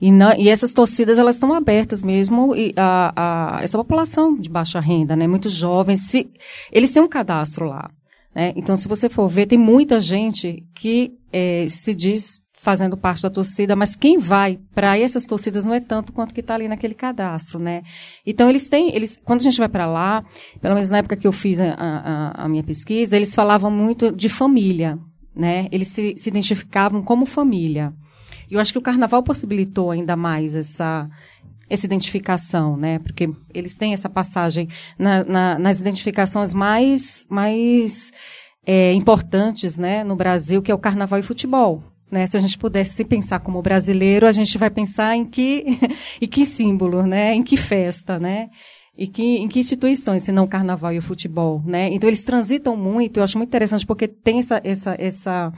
E, 0.00 0.12
não, 0.12 0.32
e 0.34 0.48
essas 0.48 0.72
torcidas, 0.72 1.18
elas 1.18 1.36
estão 1.36 1.52
abertas 1.52 2.02
mesmo 2.02 2.54
e 2.54 2.72
a, 2.76 3.12
a, 3.56 3.62
essa 3.62 3.78
população 3.78 4.36
de 4.36 4.48
baixa 4.48 4.80
renda, 4.80 5.16
né? 5.16 5.26
Muitos 5.26 5.52
jovens, 5.52 6.00
se, 6.00 6.28
eles 6.70 6.92
têm 6.92 7.02
um 7.02 7.08
cadastro 7.08 7.66
lá. 7.66 7.90
Né? 8.34 8.52
Então, 8.56 8.76
se 8.76 8.86
você 8.86 9.08
for 9.08 9.28
ver, 9.28 9.46
tem 9.46 9.58
muita 9.58 10.00
gente 10.00 10.64
que 10.74 11.12
é, 11.32 11.66
se 11.68 11.94
diz 11.94 12.40
fazendo 12.60 12.94
parte 12.94 13.22
da 13.22 13.30
torcida, 13.30 13.74
mas 13.74 13.96
quem 13.96 14.18
vai 14.18 14.60
para 14.74 14.98
essas 14.98 15.24
torcidas 15.24 15.64
não 15.64 15.72
é 15.72 15.80
tanto 15.80 16.12
quanto 16.12 16.34
que 16.34 16.40
está 16.40 16.54
ali 16.54 16.68
naquele 16.68 16.92
cadastro, 16.92 17.58
né? 17.58 17.82
Então 18.26 18.50
eles 18.50 18.68
têm, 18.68 18.94
eles, 18.94 19.18
quando 19.24 19.40
a 19.40 19.44
gente 19.44 19.58
vai 19.58 19.68
para 19.68 19.86
lá, 19.86 20.22
pelo 20.60 20.74
menos 20.74 20.90
na 20.90 20.98
época 20.98 21.16
que 21.16 21.26
eu 21.26 21.32
fiz 21.32 21.58
a, 21.58 21.72
a, 21.72 22.44
a, 22.44 22.48
minha 22.48 22.62
pesquisa, 22.62 23.16
eles 23.16 23.34
falavam 23.34 23.70
muito 23.70 24.12
de 24.12 24.28
família, 24.28 24.98
né? 25.34 25.68
Eles 25.72 25.88
se, 25.88 26.14
se 26.18 26.28
identificavam 26.28 27.02
como 27.02 27.24
família. 27.24 27.94
E 28.50 28.54
eu 28.54 28.60
acho 28.60 28.72
que 28.72 28.78
o 28.78 28.82
Carnaval 28.82 29.22
possibilitou 29.22 29.90
ainda 29.90 30.14
mais 30.14 30.54
essa 30.54 31.08
essa 31.68 31.86
identificação, 31.86 32.76
né? 32.76 32.98
Porque 32.98 33.30
eles 33.54 33.76
têm 33.76 33.94
essa 33.94 34.08
passagem 34.08 34.68
na, 34.98 35.24
na, 35.24 35.58
nas 35.58 35.80
identificações 35.80 36.52
mais 36.52 37.24
mais 37.30 38.10
é, 38.66 38.92
importantes, 38.92 39.78
né, 39.78 40.04
no 40.04 40.14
Brasil, 40.14 40.60
que 40.60 40.70
é 40.70 40.74
o 40.74 40.78
Carnaval 40.78 41.18
e 41.18 41.22
futebol. 41.22 41.89
Né, 42.10 42.26
se 42.26 42.36
a 42.36 42.40
gente 42.40 42.58
pudesse 42.58 42.94
se 42.94 43.04
pensar 43.04 43.38
como 43.38 43.62
brasileiro, 43.62 44.26
a 44.26 44.32
gente 44.32 44.58
vai 44.58 44.68
pensar 44.68 45.14
em 45.16 45.24
que, 45.24 45.64
em 46.20 46.26
que 46.26 46.44
símbolo, 46.44 47.06
né? 47.06 47.34
Em 47.34 47.42
que 47.42 47.56
festa, 47.56 48.18
né? 48.18 48.48
E 48.98 49.06
que, 49.06 49.22
em 49.22 49.46
que 49.46 49.60
instituições, 49.60 50.24
se 50.24 50.32
não 50.32 50.44
o 50.44 50.48
carnaval 50.48 50.92
e 50.92 50.98
o 50.98 51.02
futebol, 51.02 51.62
né? 51.64 51.88
Então 51.92 52.08
eles 52.08 52.24
transitam 52.24 52.76
muito, 52.76 53.18
eu 53.18 53.24
acho 53.24 53.38
muito 53.38 53.48
interessante 53.48 53.86
porque 53.86 54.08
tem 54.08 54.40
essa, 54.40 54.60
essa, 54.64 54.96
essa, 54.98 55.52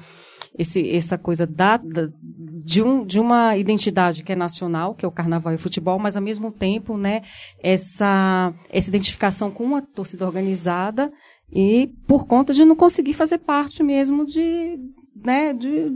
esse, 0.59 0.95
essa 0.95 1.17
coisa 1.17 1.47
da, 1.47 1.79
da, 1.79 2.09
de, 2.23 2.83
um, 2.83 3.05
de 3.05 3.19
uma 3.19 3.57
identidade 3.57 4.23
que 4.23 4.33
é 4.33 4.37
nacional, 4.37 4.95
que 4.95 5.05
é 5.05 5.09
o 5.09 5.13
carnaval 5.13 5.53
e 5.53 5.57
o 5.57 5.59
futebol, 5.59 5.99
mas 5.99 6.17
ao 6.17 6.23
mesmo 6.23 6.53
tempo, 6.53 6.97
né, 6.97 7.23
essa, 7.63 8.53
essa 8.71 8.91
identificação 8.91 9.51
com 9.51 9.65
uma 9.65 9.83
torcida 9.83 10.27
organizada 10.27 11.11
e 11.51 11.91
por 12.07 12.27
conta 12.27 12.53
de 12.53 12.65
não 12.65 12.77
conseguir 12.77 13.15
fazer 13.15 13.39
parte 13.39 13.83
mesmo 13.83 14.25
de, 14.25 14.79
né, 15.25 15.53
de, 15.53 15.91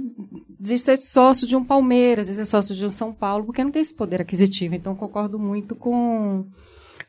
de 0.58 0.78
ser 0.78 0.96
sócio 0.98 1.46
de 1.46 1.56
um 1.56 1.64
Palmeiras, 1.64 2.26
de 2.26 2.34
ser 2.34 2.44
sócio 2.44 2.74
de 2.74 2.84
um 2.84 2.90
São 2.90 3.12
Paulo, 3.12 3.44
porque 3.44 3.62
não 3.62 3.70
tem 3.70 3.82
esse 3.82 3.94
poder 3.94 4.20
aquisitivo. 4.20 4.74
Então, 4.74 4.94
concordo 4.94 5.38
muito 5.38 5.74
com, 5.74 6.46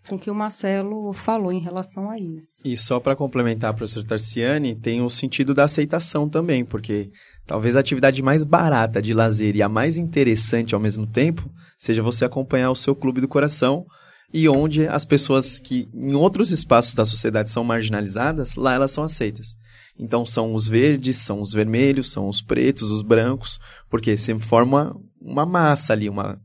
com 0.08 0.16
o 0.16 0.20
que 0.20 0.32
o 0.32 0.36
Marcelo 0.36 1.14
falou 1.14 1.52
em 1.52 1.60
relação 1.60 2.10
a 2.10 2.18
isso. 2.18 2.62
E 2.66 2.76
só 2.76 3.00
para 3.00 3.16
complementar, 3.16 3.74
professor 3.74 4.04
Tarciani, 4.04 4.76
tem 4.76 5.02
o 5.02 5.10
sentido 5.10 5.54
da 5.54 5.66
aceitação 5.66 6.28
também, 6.28 6.66
porque 6.66 7.12
talvez 7.46 7.76
a 7.76 7.80
atividade 7.80 8.22
mais 8.22 8.44
barata 8.44 9.02
de 9.02 9.14
lazer 9.14 9.56
e 9.56 9.62
a 9.62 9.70
mais 9.70 9.98
interessante 9.98 10.76
ao 10.76 10.82
mesmo 10.82 11.08
tempo 11.08 11.50
seja 11.78 12.02
você 12.02 12.26
acompanhar 12.26 12.72
o 12.72 12.76
seu 12.76 12.96
clube 12.96 13.22
do 13.22 13.28
coração 13.28 13.86
e 14.34 14.50
onde 14.50 14.88
as 14.88 15.06
pessoas 15.06 15.60
que 15.60 15.88
em 15.94 16.14
outros 16.14 16.52
espaços 16.52 16.94
da 16.94 17.06
sociedade 17.06 17.50
são 17.50 17.64
marginalizadas, 17.64 18.56
lá 18.56 18.74
elas 18.74 18.92
são 18.92 19.04
aceitas. 19.04 19.56
Então 20.00 20.26
são 20.26 20.54
os 20.54 20.68
verdes, 20.68 21.18
são 21.18 21.42
os 21.42 21.52
vermelhos, 21.52 22.12
são 22.12 22.28
os 22.28 22.42
pretos, 22.42 22.92
os 22.92 23.02
brancos, 23.02 23.60
porque 23.90 24.16
se 24.16 24.38
forma 24.40 24.96
uma 25.20 25.46
massa 25.46 25.94
ali, 25.94 26.08
uma, 26.08 26.40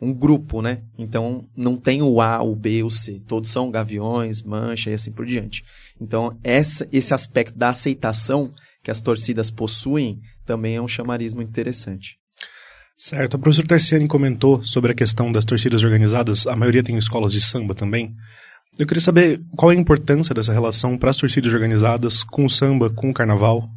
um 0.00 0.12
grupo, 0.12 0.62
né? 0.62 0.82
Então 0.96 1.48
não 1.56 1.76
tem 1.76 2.02
o 2.02 2.20
A, 2.20 2.42
o 2.42 2.54
B, 2.54 2.82
o 2.82 2.90
C. 2.90 3.20
Todos 3.26 3.50
são 3.50 3.70
gaviões, 3.70 4.42
mancha 4.42 4.90
e 4.90 4.94
assim 4.94 5.10
por 5.10 5.26
diante. 5.26 5.64
Então 6.00 6.38
essa, 6.42 6.86
esse 6.92 7.12
aspecto 7.12 7.58
da 7.58 7.70
aceitação 7.70 8.52
que 8.82 8.90
as 8.90 9.00
torcidas 9.00 9.50
possuem 9.50 10.20
também 10.46 10.76
é 10.76 10.80
um 10.80 10.88
chamarismo 10.88 11.42
interessante. 11.42 12.16
Certo. 12.96 13.36
A 13.36 13.38
professora 13.38 13.68
Tarciani 13.68 14.08
comentou 14.08 14.64
sobre 14.64 14.90
a 14.90 14.94
questão 14.94 15.30
das 15.30 15.44
torcidas 15.44 15.84
organizadas. 15.84 16.48
A 16.48 16.56
maioria 16.56 16.82
tem 16.82 16.98
escolas 16.98 17.32
de 17.32 17.40
samba 17.40 17.72
também. 17.72 18.12
Eu 18.76 18.86
queria 18.86 19.00
saber 19.00 19.40
qual 19.56 19.72
é 19.72 19.76
a 19.76 19.78
importância 19.78 20.34
dessa 20.34 20.52
relação 20.52 20.98
para 20.98 21.10
as 21.10 21.16
torcidas 21.16 21.52
organizadas 21.52 22.22
com 22.22 22.44
o 22.44 22.50
samba, 22.50 22.90
com 22.90 23.10
o 23.10 23.14
carnaval. 23.14 23.68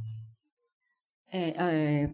É, 1.31 2.03
é, 2.03 2.09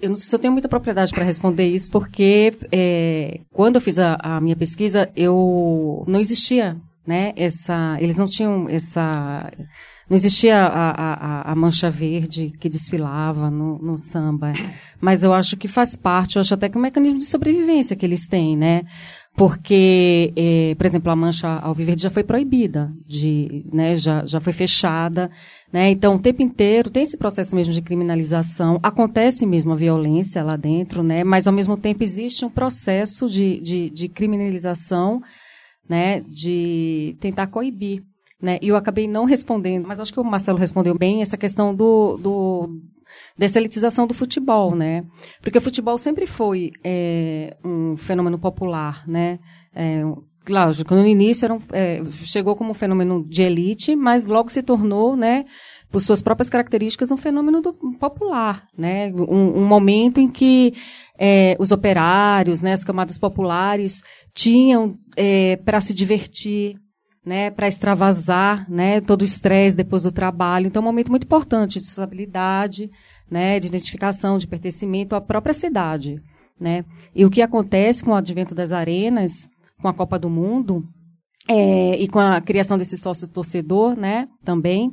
eu 0.00 0.10
não 0.10 0.16
sei 0.16 0.28
se 0.28 0.34
eu 0.34 0.38
tenho 0.38 0.52
muita 0.52 0.68
propriedade 0.68 1.12
para 1.12 1.24
responder 1.24 1.66
isso, 1.66 1.90
porque 1.90 2.56
é, 2.70 3.40
quando 3.52 3.76
eu 3.76 3.80
fiz 3.80 3.98
a, 3.98 4.16
a, 4.20 4.40
minha 4.40 4.56
pesquisa, 4.56 5.10
eu 5.16 6.04
não 6.06 6.20
existia, 6.20 6.76
né? 7.06 7.32
Essa, 7.36 7.96
eles 7.98 8.16
não 8.16 8.26
tinham 8.26 8.68
essa, 8.68 9.50
não 10.08 10.14
existia 10.14 10.58
a, 10.64 10.90
a, 10.90 11.52
a 11.52 11.54
mancha 11.54 11.90
verde 11.90 12.52
que 12.60 12.68
desfilava 12.68 13.50
no, 13.50 13.78
no 13.78 13.96
samba. 13.96 14.52
Mas 15.00 15.22
eu 15.22 15.32
acho 15.32 15.56
que 15.56 15.66
faz 15.66 15.96
parte, 15.96 16.36
eu 16.36 16.40
acho 16.40 16.52
até 16.52 16.68
que 16.68 16.76
é 16.76 16.78
um 16.78 16.82
mecanismo 16.82 17.18
de 17.18 17.24
sobrevivência 17.24 17.96
que 17.96 18.04
eles 18.04 18.28
têm, 18.28 18.56
né? 18.56 18.82
Porque, 19.36 20.32
eh, 20.34 20.74
por 20.76 20.86
exemplo, 20.86 21.12
a 21.12 21.16
mancha 21.16 21.46
alviverde 21.46 22.02
já 22.02 22.08
foi 22.08 22.24
proibida, 22.24 22.90
de, 23.06 23.64
né, 23.70 23.94
já, 23.94 24.24
já 24.24 24.40
foi 24.40 24.52
fechada, 24.54 25.30
né, 25.70 25.90
então 25.90 26.14
o 26.14 26.18
tempo 26.18 26.40
inteiro 26.40 26.88
tem 26.88 27.02
esse 27.02 27.18
processo 27.18 27.54
mesmo 27.54 27.74
de 27.74 27.82
criminalização, 27.82 28.80
acontece 28.82 29.44
mesmo 29.44 29.72
a 29.72 29.76
violência 29.76 30.42
lá 30.42 30.56
dentro, 30.56 31.02
né, 31.02 31.22
mas 31.22 31.46
ao 31.46 31.52
mesmo 31.52 31.76
tempo 31.76 32.02
existe 32.02 32.46
um 32.46 32.50
processo 32.50 33.28
de, 33.28 33.60
de, 33.60 33.90
de 33.90 34.08
criminalização, 34.08 35.20
né, 35.86 36.20
de 36.22 37.14
tentar 37.20 37.48
coibir, 37.48 38.02
né, 38.40 38.58
e 38.62 38.68
eu 38.68 38.76
acabei 38.76 39.06
não 39.06 39.26
respondendo, 39.26 39.86
mas 39.86 40.00
acho 40.00 40.14
que 40.14 40.20
o 40.20 40.24
Marcelo 40.24 40.58
respondeu 40.58 40.96
bem 40.96 41.20
essa 41.20 41.36
questão 41.36 41.74
do, 41.74 42.16
do 42.16 42.80
dessa 43.36 43.58
elitização 43.58 44.06
do 44.06 44.14
futebol, 44.14 44.74
né? 44.74 45.04
Porque 45.42 45.58
o 45.58 45.62
futebol 45.62 45.98
sempre 45.98 46.26
foi 46.26 46.70
é, 46.82 47.56
um 47.64 47.96
fenômeno 47.96 48.38
popular, 48.38 49.06
né? 49.06 49.38
É, 49.74 50.02
lógico, 50.48 50.94
no 50.94 51.06
início 51.06 51.52
um, 51.52 51.58
é, 51.72 52.02
chegou 52.10 52.56
como 52.56 52.70
um 52.70 52.74
fenômeno 52.74 53.26
de 53.28 53.42
elite, 53.42 53.94
mas 53.94 54.26
logo 54.26 54.50
se 54.50 54.62
tornou, 54.62 55.16
né? 55.16 55.44
Por 55.90 56.00
suas 56.00 56.22
próprias 56.22 56.48
características, 56.48 57.12
um 57.12 57.16
fenômeno 57.16 57.60
do, 57.60 57.72
popular, 57.98 58.66
né? 58.76 59.12
Um, 59.12 59.60
um 59.60 59.66
momento 59.66 60.18
em 60.18 60.28
que 60.28 60.74
é, 61.18 61.56
os 61.58 61.72
operários, 61.72 62.62
né, 62.62 62.72
as 62.72 62.84
camadas 62.84 63.18
populares 63.18 64.02
tinham 64.34 64.98
é, 65.16 65.56
para 65.56 65.80
se 65.80 65.94
divertir, 65.94 66.76
né, 67.24 67.50
para 67.50 67.66
extravasar, 67.66 68.70
né, 68.70 69.00
todo 69.00 69.22
o 69.22 69.24
estresse 69.24 69.76
depois 69.76 70.04
do 70.04 70.12
trabalho. 70.12 70.66
Então, 70.66 70.80
é 70.80 70.84
um 70.84 70.86
momento 70.86 71.10
muito 71.10 71.24
importante 71.24 71.80
de 71.80 71.86
sociabilidade, 71.86 72.88
né, 73.30 73.58
de 73.58 73.66
identificação, 73.66 74.38
de 74.38 74.46
pertencimento 74.46 75.14
à 75.14 75.20
própria 75.20 75.54
cidade, 75.54 76.22
né. 76.58 76.84
E 77.14 77.24
o 77.24 77.30
que 77.30 77.42
acontece 77.42 78.02
com 78.02 78.12
o 78.12 78.14
advento 78.14 78.54
das 78.54 78.72
arenas, 78.72 79.48
com 79.80 79.88
a 79.88 79.94
Copa 79.94 80.18
do 80.18 80.30
Mundo, 80.30 80.84
é, 81.48 81.96
e 82.00 82.08
com 82.08 82.18
a 82.18 82.40
criação 82.40 82.76
desse 82.76 82.96
sócio 82.96 83.28
torcedor, 83.28 83.96
né, 83.96 84.28
também, 84.44 84.92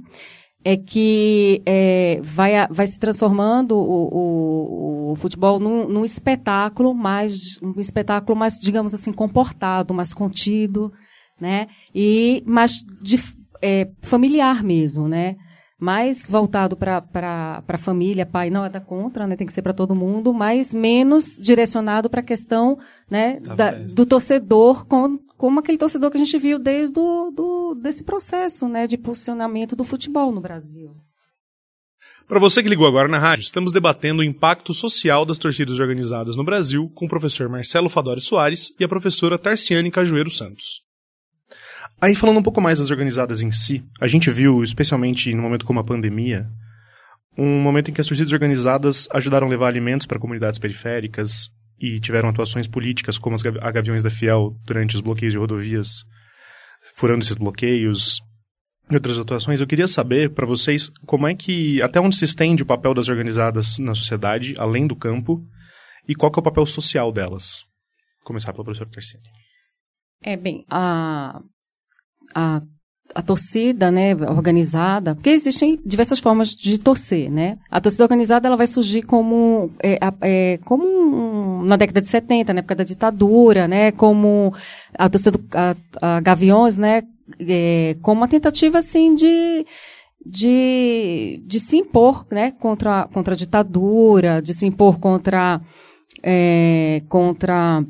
é 0.64 0.78
que 0.78 1.62
é, 1.66 2.20
vai, 2.24 2.68
vai 2.70 2.88
se 2.88 2.98
transformando 2.98 3.76
o, 3.76 5.10
o, 5.10 5.12
o 5.12 5.16
futebol 5.16 5.60
num, 5.60 5.88
num, 5.90 6.06
espetáculo 6.06 6.94
mais, 6.94 7.60
um 7.62 7.80
espetáculo 7.80 8.38
mais, 8.38 8.60
digamos 8.60 8.94
assim, 8.94 9.12
comportado, 9.12 9.94
mais 9.94 10.14
contido, 10.14 10.92
né? 11.40 11.68
E 11.94 12.42
mais 12.46 12.82
de, 13.02 13.22
é, 13.62 13.90
familiar 14.02 14.64
mesmo, 14.64 15.08
né? 15.08 15.36
Mais 15.84 16.26
voltado 16.26 16.78
para 16.78 17.62
a 17.68 17.78
família, 17.78 18.26
pai 18.26 18.50
não 18.50 18.64
é 18.64 18.70
da 18.70 18.80
contra, 18.80 19.28
né? 19.28 19.36
Tem 19.36 19.46
que 19.46 19.52
ser 19.52 19.62
para 19.62 19.74
todo 19.74 19.94
mundo, 19.94 20.34
mas 20.34 20.74
menos 20.74 21.38
direcionado 21.38 22.10
para 22.10 22.22
a 22.22 22.24
questão, 22.24 22.80
né? 23.12 23.42
Da, 23.42 23.72
do 23.72 24.06
torcedor 24.06 24.86
com, 24.86 25.20
como 25.36 25.60
aquele 25.60 25.78
torcedor 25.78 26.10
que 26.10 26.16
a 26.16 26.24
gente 26.24 26.38
viu 26.38 26.58
desde 26.58 26.94
do, 26.94 27.32
do, 27.32 27.76
desse 27.76 28.02
processo, 28.02 28.66
né? 28.70 28.88
De 28.88 28.98
posicionamento 28.98 29.76
do 29.76 29.84
futebol 29.84 30.32
no 30.32 30.40
Brasil. 30.40 30.96
Para 32.30 32.40
você 32.40 32.64
que 32.64 32.70
ligou 32.70 32.88
agora 32.88 33.10
na 33.10 33.20
rádio, 33.20 33.44
estamos 33.44 33.74
debatendo 33.74 34.22
o 34.22 34.24
impacto 34.24 34.74
social 34.74 35.26
das 35.26 35.38
torcidas 35.38 35.82
organizadas 35.82 36.38
no 36.38 36.46
Brasil 36.46 36.90
com 36.96 37.08
o 37.08 37.10
professor 37.10 37.50
Marcelo 37.50 37.90
Fadori 37.90 38.22
Soares 38.22 38.74
e 38.80 38.86
a 38.86 38.88
professora 38.88 39.38
Tarciane 39.38 39.92
Cajueiro 39.92 40.30
Santos. 40.30 40.82
Aí, 42.02 42.16
falando 42.16 42.40
um 42.40 42.44
pouco 42.44 42.60
mais 42.60 42.80
das 42.80 42.92
organizadas 42.92 43.42
em 43.42 43.52
si, 43.52 43.84
a 44.00 44.08
gente 44.08 44.30
viu, 44.30 44.64
especialmente 44.64 45.34
no 45.34 45.42
momento 45.42 45.66
como 45.66 45.80
a 45.80 45.84
pandemia, 45.84 46.50
um 47.38 47.62
momento 47.62 47.90
em 47.90 47.94
que 47.94 48.02
as 48.02 48.08
torcidas 48.08 48.34
organizadas 48.34 49.08
ajudaram 49.12 49.48
a 49.48 49.50
levar 49.50 49.68
alimentos 49.68 50.06
para 50.06 50.20
comunidades 50.20 50.60
periféricas 50.60 51.50
e 51.80 52.00
tiveram 52.00 52.30
atuações 52.30 52.68
políticas 52.68 53.18
como 53.18 53.36
as, 53.36 53.42
Gaviões 53.42 54.04
da 54.04 54.10
Fiel 54.10 54.56
durante 54.66 54.96
os 54.96 55.02
bloqueios 55.02 55.34
de 55.34 55.40
rodovias, 55.40 56.04
furando 56.96 57.24
esses 57.24 57.36
bloqueios, 57.36 58.22
e 58.92 58.96
outras 58.96 59.18
atuações, 59.18 59.62
eu 59.62 59.68
queria 59.68 59.88
saber 59.88 60.30
para 60.32 60.46
vocês 60.46 60.90
como 61.06 61.26
é 61.26 61.34
que, 61.34 61.82
até 61.82 62.00
onde 62.00 62.16
se 62.18 62.26
estende 62.26 62.64
o 62.64 62.66
papel 62.66 62.94
das 62.94 63.08
organizadas 63.08 63.78
na 63.80 63.96
sociedade, 63.96 64.54
além 64.58 64.86
do 64.86 64.96
campo, 64.96 65.42
e 66.08 66.14
qual 66.14 66.32
é 66.36 66.40
o 66.40 66.44
papel 66.44 66.66
social 66.66 67.12
delas. 67.12 67.62
Vou 68.20 68.26
começar 68.26 68.52
pela 68.52 68.64
professora 68.64 68.90
Tercine. 68.90 69.24
É, 70.22 70.36
bem, 70.36 70.66
a, 70.70 71.42
a, 72.34 72.62
a 73.14 73.22
torcida, 73.22 73.92
né, 73.92 74.16
organizada, 74.16 75.16
porque 75.16 75.30
existem 75.30 75.80
diversas 75.86 76.20
formas 76.20 76.50
de 76.50 76.80
torcer, 76.80 77.32
né? 77.32 77.58
A 77.70 77.80
torcida 77.80 78.04
organizada, 78.04 78.48
ela 78.48 78.58
vai 78.58 78.68
surgir 78.68 79.04
como, 79.04 79.72
é, 79.82 80.00
é, 80.22 80.60
como 80.66 80.84
um, 80.86 81.64
na 81.64 81.76
década 81.76 82.02
de 82.02 82.08
70, 82.08 82.54
na 82.54 82.60
época 82.60 82.76
da 82.76 82.84
ditadura, 82.84 83.68
né, 83.68 83.92
como 83.92 84.54
a 84.98 85.10
torcida, 85.10 85.40
a, 85.54 85.76
a 86.02 86.20
Gaviões, 86.22 86.78
né, 86.78 87.04
é, 87.40 87.96
como 88.02 88.22
uma 88.22 88.28
tentativa, 88.28 88.80
assim, 88.80 89.14
de, 89.14 89.66
de, 90.26 91.44
de 91.46 91.60
se 91.60 91.78
impor, 91.78 92.26
né, 92.32 92.52
contra, 92.52 93.08
contra 93.14 93.34
a 93.34 93.38
ditadura, 93.38 94.42
de 94.42 94.54
se 94.54 94.66
impor 94.66 95.00
contra, 95.00 95.62
é, 96.24 97.04
contra 97.08 97.84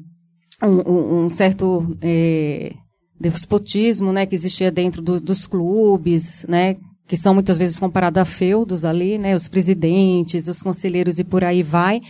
um, 0.61 1.25
um 1.25 1.29
certo 1.29 1.97
é, 2.01 2.73
despotismo, 3.19 4.11
né, 4.11 4.25
que 4.25 4.35
existia 4.35 4.71
dentro 4.71 5.01
do, 5.01 5.19
dos 5.19 5.45
clubes, 5.45 6.45
né, 6.47 6.77
que 7.07 7.17
são 7.17 7.33
muitas 7.33 7.57
vezes 7.57 7.79
comparados 7.79 8.21
a 8.21 8.25
feudos 8.25 8.85
ali, 8.85 9.17
né, 9.17 9.35
os 9.35 9.47
presidentes, 9.47 10.47
os 10.47 10.61
conselheiros 10.61 11.19
e 11.19 11.23
por 11.23 11.43
aí 11.43 11.63
vai. 11.63 12.01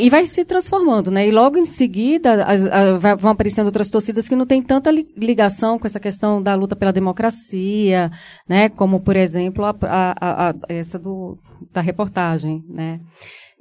E 0.00 0.08
vai 0.08 0.24
se 0.24 0.46
transformando, 0.46 1.10
né? 1.10 1.28
E 1.28 1.30
logo 1.30 1.58
em 1.58 1.66
seguida 1.66 2.42
as, 2.46 2.64
a, 2.64 3.16
vão 3.16 3.32
aparecendo 3.32 3.66
outras 3.66 3.90
torcidas 3.90 4.26
que 4.26 4.34
não 4.34 4.46
têm 4.46 4.62
tanta 4.62 4.90
ligação 4.90 5.78
com 5.78 5.86
essa 5.86 6.00
questão 6.00 6.42
da 6.42 6.54
luta 6.54 6.74
pela 6.74 6.90
democracia, 6.90 8.10
né? 8.48 8.70
Como, 8.70 9.00
por 9.00 9.14
exemplo, 9.14 9.62
a, 9.62 9.76
a, 9.82 10.50
a 10.50 10.54
essa 10.70 10.98
do, 10.98 11.38
da 11.70 11.82
reportagem, 11.82 12.64
né? 12.66 12.98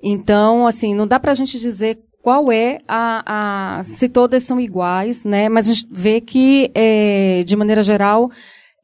Então, 0.02 0.65
assim, 0.65 0.95
não 0.95 1.06
dá 1.06 1.19
para 1.19 1.34
a 1.34 1.36
gente 1.36 1.60
dizer 1.60 1.99
qual 2.23 2.49
é 2.53 2.77
a, 2.88 3.79
a, 3.79 3.83
se 3.83 4.07
todas 4.07 4.43
são 4.43 4.57
iguais, 4.57 5.25
né? 5.25 5.49
Mas 5.49 5.69
a 5.69 5.73
gente 5.73 5.89
vê 5.91 6.21
que, 6.21 6.71
é, 6.73 7.43
de 7.43 7.53
maneira 7.53 7.83
geral, 7.83 8.31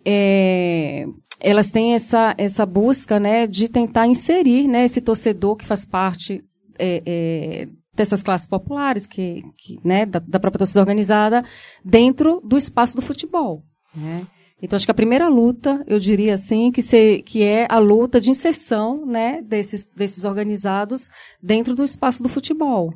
é, 0.06 1.06
elas 1.40 1.72
têm 1.72 1.94
essa, 1.94 2.36
essa 2.38 2.66
busca, 2.66 3.18
né, 3.18 3.48
de 3.48 3.70
tentar 3.70 4.08
inserir, 4.08 4.68
né, 4.68 4.84
esse 4.84 5.00
torcedor 5.00 5.56
que 5.56 5.66
faz 5.66 5.86
parte 5.86 6.44
é, 6.78 7.02
é, 7.06 7.68
dessas 7.96 8.22
classes 8.22 8.46
populares, 8.46 9.06
que, 9.06 9.42
que 9.58 9.80
né, 9.86 10.06
da, 10.06 10.20
da, 10.20 10.38
própria 10.38 10.60
torcida 10.60 10.82
organizada, 10.82 11.42
dentro 11.84 12.42
do 12.44 12.58
espaço 12.58 12.94
do 12.94 13.02
futebol. 13.02 13.64
Né? 13.96 14.28
Então, 14.62 14.76
acho 14.76 14.86
que 14.86 14.92
a 14.92 14.94
primeira 14.94 15.30
luta, 15.30 15.82
eu 15.88 15.98
diria 15.98 16.34
assim, 16.34 16.74
que, 16.74 16.82
se, 16.82 17.24
que 17.26 17.42
é 17.42 17.68
a 17.70 17.80
luta 17.80 18.20
de 18.20 18.30
inserção 18.32 19.06
né, 19.06 19.42
desses, 19.42 19.86
desses 19.96 20.26
organizados 20.26 21.08
dentro 21.42 21.74
do 21.74 21.86
espaço 21.86 22.22
do 22.22 22.28
futebol. 22.28 22.94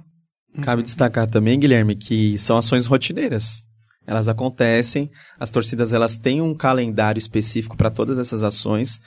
Cabe 0.61 0.83
destacar 0.83 1.27
também, 1.27 1.59
Guilherme, 1.59 1.95
que 1.95 2.37
são 2.37 2.57
ações 2.57 2.85
rotineiras. 2.85 3.65
Elas 4.05 4.27
acontecem, 4.27 5.09
as 5.39 5.49
torcidas 5.49 5.93
elas 5.93 6.17
têm 6.17 6.41
um 6.41 6.53
calendário 6.53 7.19
específico 7.19 7.77
para 7.77 7.89
todas 7.89 8.19
essas 8.19 8.43
ações. 8.43 8.99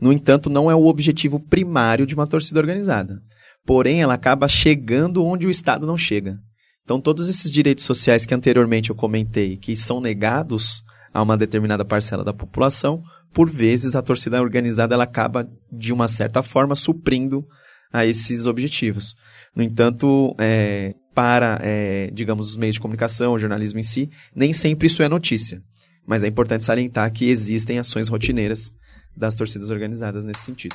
No 0.00 0.12
entanto, 0.12 0.50
não 0.50 0.70
é 0.70 0.74
o 0.74 0.86
objetivo 0.86 1.40
primário 1.40 2.06
de 2.06 2.14
uma 2.14 2.26
torcida 2.26 2.60
organizada 2.60 3.20
porém 3.64 4.02
ela 4.02 4.14
acaba 4.14 4.48
chegando 4.48 5.24
onde 5.24 5.46
o 5.46 5.50
Estado 5.50 5.86
não 5.86 5.96
chega. 5.96 6.38
Então, 6.84 7.00
todos 7.00 7.28
esses 7.28 7.50
direitos 7.50 7.84
sociais 7.84 8.26
que 8.26 8.34
anteriormente 8.34 8.90
eu 8.90 8.96
comentei, 8.96 9.56
que 9.56 9.76
são 9.76 10.00
negados 10.00 10.82
a 11.14 11.22
uma 11.22 11.36
determinada 11.36 11.84
parcela 11.84 12.24
da 12.24 12.32
população, 12.32 13.02
por 13.32 13.48
vezes 13.48 13.94
a 13.94 14.02
torcida 14.02 14.42
organizada 14.42 14.94
ela 14.94 15.04
acaba, 15.04 15.48
de 15.70 15.92
uma 15.92 16.08
certa 16.08 16.42
forma, 16.42 16.74
suprindo 16.74 17.46
a 17.92 18.04
esses 18.04 18.46
objetivos. 18.46 19.14
No 19.54 19.62
entanto, 19.62 20.34
é, 20.38 20.94
para, 21.14 21.58
é, 21.62 22.10
digamos, 22.12 22.50
os 22.50 22.56
meios 22.56 22.74
de 22.74 22.80
comunicação, 22.80 23.32
o 23.34 23.38
jornalismo 23.38 23.78
em 23.78 23.82
si, 23.82 24.10
nem 24.34 24.52
sempre 24.52 24.86
isso 24.86 25.02
é 25.02 25.08
notícia. 25.08 25.62
Mas 26.06 26.24
é 26.24 26.26
importante 26.26 26.64
salientar 26.64 27.12
que 27.12 27.28
existem 27.28 27.78
ações 27.78 28.08
rotineiras 28.08 28.74
das 29.16 29.34
torcidas 29.34 29.70
organizadas 29.70 30.24
nesse 30.24 30.40
sentido. 30.40 30.74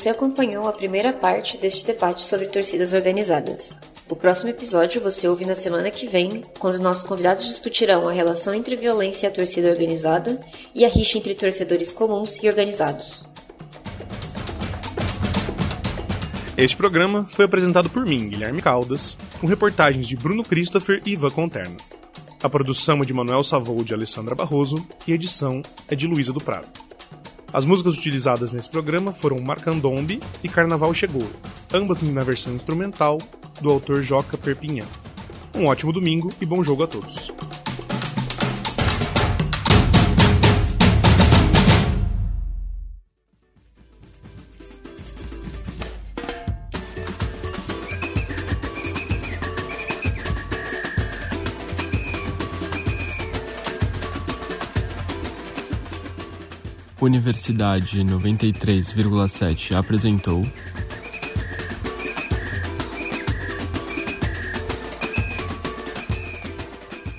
Você 0.00 0.08
acompanhou 0.08 0.66
a 0.66 0.72
primeira 0.72 1.12
parte 1.12 1.58
deste 1.58 1.84
debate 1.84 2.24
sobre 2.24 2.46
torcidas 2.46 2.94
organizadas. 2.94 3.76
O 4.08 4.16
próximo 4.16 4.48
episódio 4.48 4.98
você 4.98 5.28
ouve 5.28 5.44
na 5.44 5.54
semana 5.54 5.90
que 5.90 6.06
vem, 6.06 6.42
quando 6.58 6.80
nossos 6.80 7.04
convidados 7.04 7.44
discutirão 7.44 8.08
a 8.08 8.12
relação 8.12 8.54
entre 8.54 8.76
violência 8.76 9.26
e 9.26 9.28
a 9.28 9.30
torcida 9.30 9.68
organizada 9.68 10.40
e 10.74 10.86
a 10.86 10.88
rixa 10.88 11.18
entre 11.18 11.34
torcedores 11.34 11.92
comuns 11.92 12.42
e 12.42 12.48
organizados. 12.48 13.26
Este 16.56 16.78
programa 16.78 17.26
foi 17.28 17.44
apresentado 17.44 17.90
por 17.90 18.06
mim, 18.06 18.30
Guilherme 18.30 18.62
Caldas, 18.62 19.18
com 19.38 19.46
reportagens 19.46 20.08
de 20.08 20.16
Bruno 20.16 20.42
Christopher 20.42 21.02
e 21.04 21.10
Ivan 21.10 21.28
Conterno. 21.28 21.76
A 22.42 22.48
produção 22.48 23.02
é 23.02 23.04
de 23.04 23.12
Manuel 23.12 23.42
Savou 23.42 23.84
de 23.84 23.92
Alessandra 23.92 24.34
Barroso 24.34 24.82
e 25.06 25.12
a 25.12 25.14
edição 25.14 25.60
é 25.88 25.94
de 25.94 26.06
Luísa 26.06 26.32
do 26.32 26.40
Prado. 26.42 26.89
As 27.52 27.64
músicas 27.64 27.98
utilizadas 27.98 28.52
nesse 28.52 28.70
programa 28.70 29.12
foram 29.12 29.40
Marcandombe 29.40 30.20
e 30.42 30.48
Carnaval 30.48 30.94
Chegou, 30.94 31.26
ambas 31.72 32.00
na 32.02 32.22
versão 32.22 32.54
instrumental 32.54 33.18
do 33.60 33.70
autor 33.70 34.02
Joca 34.02 34.38
Perpignan. 34.38 34.86
Um 35.56 35.66
ótimo 35.66 35.92
domingo 35.92 36.32
e 36.40 36.46
bom 36.46 36.62
jogo 36.62 36.84
a 36.84 36.86
todos. 36.86 37.32
Universidade 57.00 58.04
93,7 58.04 59.76
apresentou. 59.76 60.46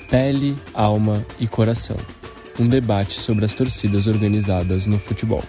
Pele, 0.10 0.58
Alma 0.74 1.26
e 1.40 1.48
Coração 1.48 1.98
um 2.60 2.68
debate 2.68 3.20
sobre 3.20 3.46
as 3.46 3.54
torcidas 3.54 4.08
organizadas 4.08 4.86
no 4.86 5.00
futebol. 5.00 5.44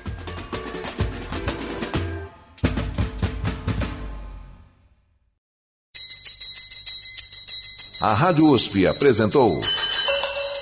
A 8.00 8.14
Rádio 8.14 8.50
USP 8.50 8.86
apresentou. 8.86 9.60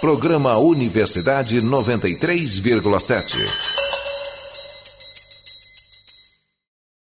Programa 0.01 0.57
Universidade 0.57 1.61
93,7. 1.61 3.80